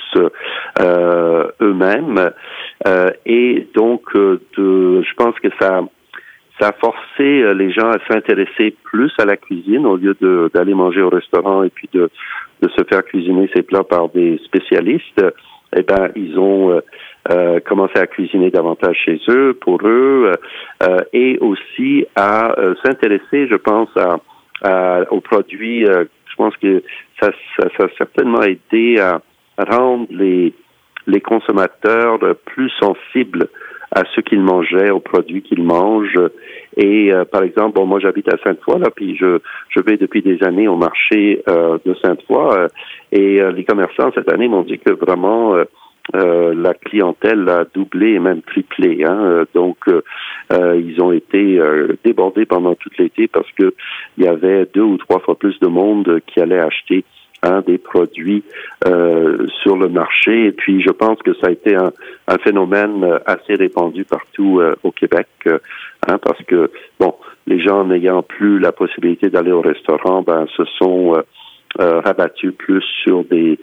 eux-mêmes. 0.79 2.31
et 3.25 3.67
donc, 3.75 4.13
de, 4.13 5.01
je 5.01 5.13
pense 5.15 5.37
que 5.39 5.49
ça, 5.59 5.81
ça 6.59 6.69
a 6.69 6.73
forcé 6.73 7.53
les 7.53 7.71
gens 7.71 7.89
à 7.89 7.97
s'intéresser 8.07 8.75
plus 8.83 9.11
à 9.17 9.25
la 9.25 9.37
cuisine 9.37 9.85
au 9.85 9.97
lieu 9.97 10.15
d'aller 10.53 10.73
manger 10.73 11.01
au 11.01 11.09
restaurant 11.09 11.63
et 11.63 11.69
puis 11.69 11.89
de, 11.93 12.09
de 12.61 12.69
se 12.69 12.83
faire 12.83 13.03
cuisiner 13.03 13.49
ses 13.55 13.63
plats 13.63 13.83
par 13.83 14.09
des 14.09 14.39
spécialistes. 14.45 15.21
Eh 15.75 15.83
ben, 15.83 16.11
ils 16.15 16.39
ont 16.39 16.81
euh, 17.29 17.59
commencer 17.59 17.99
à 17.99 18.07
cuisiner 18.07 18.51
davantage 18.51 18.95
chez 19.03 19.19
eux, 19.27 19.53
pour 19.59 19.79
eux, 19.85 20.31
euh, 20.81 20.97
et 21.11 21.37
aussi 21.39 22.05
à 22.15 22.57
euh, 22.57 22.73
s'intéresser, 22.85 23.47
je 23.47 23.55
pense, 23.55 23.89
à, 23.97 25.01
aux 25.11 25.19
produits. 25.19 25.85
je 25.85 26.35
pense 26.37 26.55
que 26.57 26.81
ça, 27.21 27.31
ça, 27.59 27.67
ça, 27.77 27.85
a 27.85 27.89
certainement 27.97 28.41
aidé 28.41 28.97
à 28.99 29.21
rendre 29.57 30.07
les, 30.09 30.53
les 31.05 31.21
consommateurs 31.21 32.17
plus 32.45 32.71
sensibles 32.79 33.49
à 33.91 34.03
ce 34.15 34.21
qu'ils 34.21 34.41
mangeaient, 34.41 34.91
aux 34.91 34.99
produits 34.99 35.41
qu'ils 35.41 35.63
mangent. 35.63 36.19
Et 36.75 37.11
par 37.31 37.43
exemple, 37.43 37.75
bon, 37.75 37.85
moi 37.85 37.99
j'habite 37.99 38.31
à 38.31 38.37
Sainte-Foy, 38.43 38.79
là, 38.79 38.89
puis 38.95 39.15
je, 39.17 39.39
je 39.69 39.79
vais 39.81 39.97
depuis 39.97 40.21
des 40.21 40.43
années 40.43 40.67
au 40.67 40.75
marché 40.75 41.41
de 41.47 41.93
Sainte-Foy, 42.03 42.67
et 43.11 43.39
les 43.51 43.63
commerçants 43.63 44.11
cette 44.13 44.31
année 44.31 44.47
m'ont 44.47 44.63
dit 44.63 44.79
que 44.79 44.91
vraiment 44.93 45.55
la 46.13 46.73
clientèle 46.73 47.49
a 47.49 47.65
doublé 47.73 48.13
et 48.13 48.19
même 48.19 48.41
triplé. 48.41 49.03
Hein. 49.05 49.45
Donc, 49.53 49.77
ils 50.51 51.01
ont 51.01 51.11
été 51.11 51.59
débordés 52.03 52.45
pendant 52.45 52.75
tout 52.75 52.89
l'été 52.99 53.27
parce 53.27 53.51
que 53.53 53.73
il 54.17 54.25
y 54.25 54.27
avait 54.27 54.67
deux 54.73 54.81
ou 54.81 54.97
trois 54.97 55.19
fois 55.19 55.35
plus 55.35 55.59
de 55.59 55.67
monde 55.67 56.21
qui 56.27 56.39
allait 56.39 56.59
acheter 56.59 57.03
hein, 57.43 57.61
des 57.65 57.77
produits 57.77 58.43
euh, 58.85 59.45
sur 59.61 59.77
le 59.77 59.89
marché. 59.89 60.47
Et 60.47 60.51
puis, 60.51 60.81
je 60.81 60.89
pense 60.91 61.19
que 61.21 61.33
ça 61.35 61.47
a 61.47 61.51
été 61.51 61.75
un, 61.75 61.91
un 62.27 62.37
phénomène 62.37 63.19
assez 63.25 63.55
répandu 63.55 64.05
partout 64.05 64.59
euh, 64.59 64.75
au 64.83 64.91
Québec, 64.91 65.27
euh, 65.45 65.59
hein, 66.07 66.17
parce 66.21 66.41
que, 66.43 66.71
bon, 66.99 67.15
les 67.45 67.59
gens 67.59 67.85
n'ayant 67.85 68.23
plus 68.23 68.59
la 68.59 68.71
possibilité 68.71 69.29
d'aller 69.29 69.51
au 69.51 69.61
restaurant, 69.61 70.21
ben, 70.21 70.45
se 70.55 70.65
sont 70.65 71.15
rabattus 71.79 72.53
plus 72.57 72.83
sur 73.03 73.23
des 73.25 73.59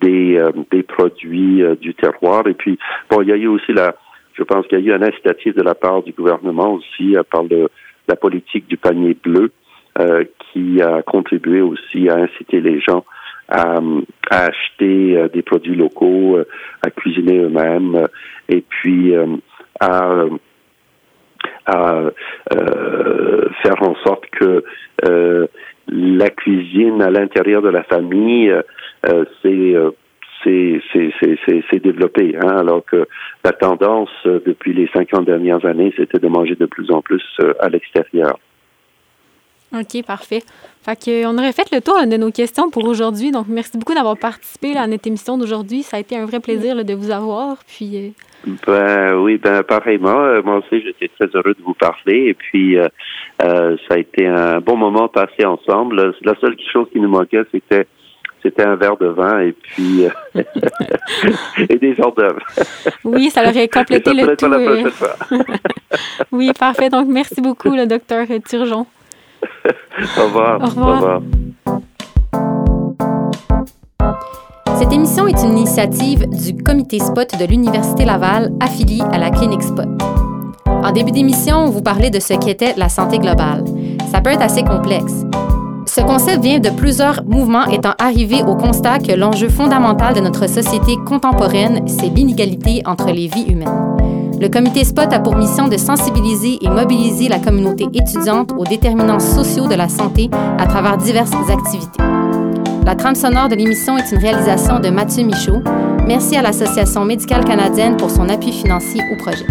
des, 0.00 0.40
des 0.70 0.82
produits 0.82 1.64
du 1.80 1.94
terroir. 1.94 2.46
Et 2.46 2.54
puis, 2.54 2.78
bon, 3.10 3.22
il 3.22 3.28
y 3.28 3.32
a 3.32 3.36
eu 3.36 3.48
aussi 3.48 3.72
la, 3.72 3.96
je 4.34 4.42
pense 4.44 4.66
qu'il 4.66 4.78
y 4.78 4.82
a 4.82 4.84
eu 4.84 4.96
un 4.96 5.02
incitatif 5.02 5.54
de 5.54 5.62
la 5.62 5.74
part 5.74 6.02
du 6.02 6.12
gouvernement 6.12 6.74
aussi, 6.74 7.16
par 7.30 7.42
le, 7.42 7.68
la 8.08 8.14
politique 8.14 8.68
du 8.68 8.76
panier 8.76 9.16
bleu, 9.20 9.50
qui 10.52 10.80
a 10.80 11.02
contribué 11.02 11.60
aussi 11.60 12.08
à 12.08 12.16
inciter 12.16 12.60
les 12.60 12.80
gens 12.80 13.04
à, 13.48 13.78
acheter 14.30 15.16
euh, 15.16 15.28
des 15.28 15.42
produits 15.42 15.76
locaux, 15.76 16.36
euh, 16.36 16.46
à 16.82 16.90
cuisiner 16.90 17.38
eux-mêmes, 17.38 17.94
euh, 17.94 18.06
et 18.48 18.62
puis 18.62 19.14
à, 19.80 20.24
à 21.66 22.02
faire 23.62 23.82
en 23.82 23.94
sorte 24.06 24.26
que 24.30 24.64
la 25.88 26.30
cuisine 26.30 27.02
à 27.02 27.10
l'intérieur 27.10 27.62
de 27.62 27.68
la 27.68 27.82
famille, 27.82 28.54
c'est 29.42 29.74
c'est 30.44 31.82
développé. 31.82 32.36
Hein, 32.40 32.56
alors 32.58 32.84
que 32.84 33.08
la 33.44 33.52
tendance 33.52 34.10
depuis 34.24 34.72
les 34.72 34.88
50 34.94 35.24
dernières 35.24 35.64
années, 35.66 35.92
c'était 35.96 36.20
de 36.20 36.28
manger 36.28 36.54
de 36.54 36.66
plus 36.66 36.90
en 36.92 37.02
plus 37.02 37.24
à 37.58 37.68
l'extérieur. 37.68 38.38
OK, 39.74 40.04
parfait. 40.06 40.42
Fait 40.82 40.94
que, 40.94 41.26
on 41.26 41.36
aurait 41.36 41.52
fait 41.52 41.68
le 41.72 41.80
tour 41.80 41.98
de 42.06 42.16
nos 42.16 42.30
questions 42.30 42.70
pour 42.70 42.84
aujourd'hui. 42.84 43.32
Donc, 43.32 43.46
merci 43.48 43.76
beaucoup 43.76 43.94
d'avoir 43.94 44.16
participé 44.16 44.76
à 44.76 44.86
notre 44.86 45.08
émission 45.08 45.36
d'aujourd'hui. 45.36 45.82
Ça 45.82 45.96
a 45.96 46.00
été 46.00 46.16
un 46.16 46.24
vrai 46.26 46.38
plaisir 46.38 46.84
de 46.84 46.94
vous 46.94 47.10
avoir. 47.10 47.56
Puis, 47.66 48.14
euh, 48.46 48.50
Ben 48.66 49.16
oui, 49.16 49.38
ben 49.38 49.64
pareillement. 49.64 50.20
Euh, 50.20 50.42
moi 50.42 50.58
aussi, 50.58 50.80
j'étais 50.82 51.08
très 51.18 51.26
heureux 51.36 51.54
de 51.54 51.62
vous 51.64 51.74
parler. 51.74 52.28
Et 52.28 52.34
puis, 52.34 52.78
euh, 52.78 52.86
ça 53.40 53.94
a 53.94 53.98
été 53.98 54.26
un 54.28 54.60
bon 54.60 54.76
moment 54.76 55.08
passé 55.08 55.44
ensemble. 55.44 56.14
La 56.22 56.34
seule 56.40 56.56
chose 56.72 56.86
qui 56.92 57.00
nous 57.00 57.08
manquait, 57.08 57.42
c'était 57.52 57.88
c'était 58.42 58.62
un 58.62 58.76
verre 58.76 58.96
de 58.96 59.08
vin 59.08 59.40
et 59.40 59.50
puis 59.50 60.04
et 61.68 61.78
des 61.78 61.96
hors 61.98 62.14
d'œuvre. 62.14 62.38
oui, 63.02 63.28
ça 63.30 63.42
aurait 63.42 63.66
complété 63.66 64.14
le 64.14 64.36
tout. 64.36 64.46
oui, 66.30 66.52
parfait. 66.56 66.88
Donc, 66.88 67.08
merci 67.08 67.40
beaucoup, 67.40 67.74
le 67.74 67.86
docteur 67.86 68.24
Turgeon. 68.48 68.86
Au 70.18 70.24
revoir. 70.24 70.60
Au 70.60 70.66
revoir. 70.66 71.22
Cette 74.78 74.92
émission 74.92 75.26
est 75.26 75.42
une 75.42 75.56
initiative 75.56 76.26
du 76.28 76.62
comité 76.62 76.98
Spot 76.98 77.28
de 77.38 77.44
l'Université 77.46 78.04
Laval 78.04 78.52
affilié 78.60 79.02
à 79.12 79.18
la 79.18 79.30
clinique 79.30 79.62
Spot. 79.62 79.88
En 80.66 80.92
début 80.92 81.12
d'émission, 81.12 81.56
on 81.64 81.70
vous 81.70 81.82
parlait 81.82 82.10
de 82.10 82.20
ce 82.20 82.34
qu'était 82.34 82.74
la 82.76 82.88
santé 82.88 83.18
globale. 83.18 83.64
Ça 84.12 84.20
peut 84.20 84.30
être 84.30 84.42
assez 84.42 84.62
complexe. 84.62 85.24
Ce 85.86 86.00
concept 86.02 86.42
vient 86.42 86.58
de 86.58 86.68
plusieurs 86.68 87.24
mouvements 87.24 87.64
étant 87.66 87.94
arrivés 87.98 88.42
au 88.46 88.54
constat 88.54 88.98
que 88.98 89.12
l'enjeu 89.12 89.48
fondamental 89.48 90.14
de 90.14 90.20
notre 90.20 90.46
société 90.46 90.96
contemporaine, 91.06 91.88
c'est 91.88 92.08
l'inégalité 92.08 92.82
entre 92.84 93.06
les 93.06 93.28
vies 93.28 93.46
humaines. 93.48 93.95
Le 94.38 94.48
comité 94.48 94.84
SPOT 94.84 95.12
a 95.12 95.18
pour 95.18 95.36
mission 95.36 95.68
de 95.68 95.76
sensibiliser 95.76 96.58
et 96.60 96.68
mobiliser 96.68 97.28
la 97.28 97.38
communauté 97.38 97.86
étudiante 97.94 98.52
aux 98.56 98.64
déterminants 98.64 99.20
sociaux 99.20 99.66
de 99.66 99.74
la 99.74 99.88
santé 99.88 100.30
à 100.58 100.66
travers 100.66 100.98
diverses 100.98 101.32
activités. 101.50 102.02
La 102.84 102.94
trame 102.94 103.14
sonore 103.14 103.48
de 103.48 103.54
l'émission 103.54 103.96
est 103.96 104.12
une 104.12 104.18
réalisation 104.18 104.78
de 104.78 104.90
Mathieu 104.90 105.24
Michaud. 105.24 105.62
Merci 106.06 106.36
à 106.36 106.42
l'Association 106.42 107.04
médicale 107.04 107.44
canadienne 107.44 107.96
pour 107.96 108.10
son 108.10 108.28
appui 108.28 108.52
financier 108.52 109.00
au 109.12 109.16
projet. 109.16 109.46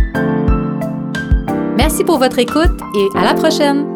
Merci 1.77 2.03
pour 2.03 2.19
votre 2.19 2.39
écoute 2.39 2.79
et 2.95 3.17
à 3.17 3.23
la 3.23 3.33
prochaine! 3.33 3.94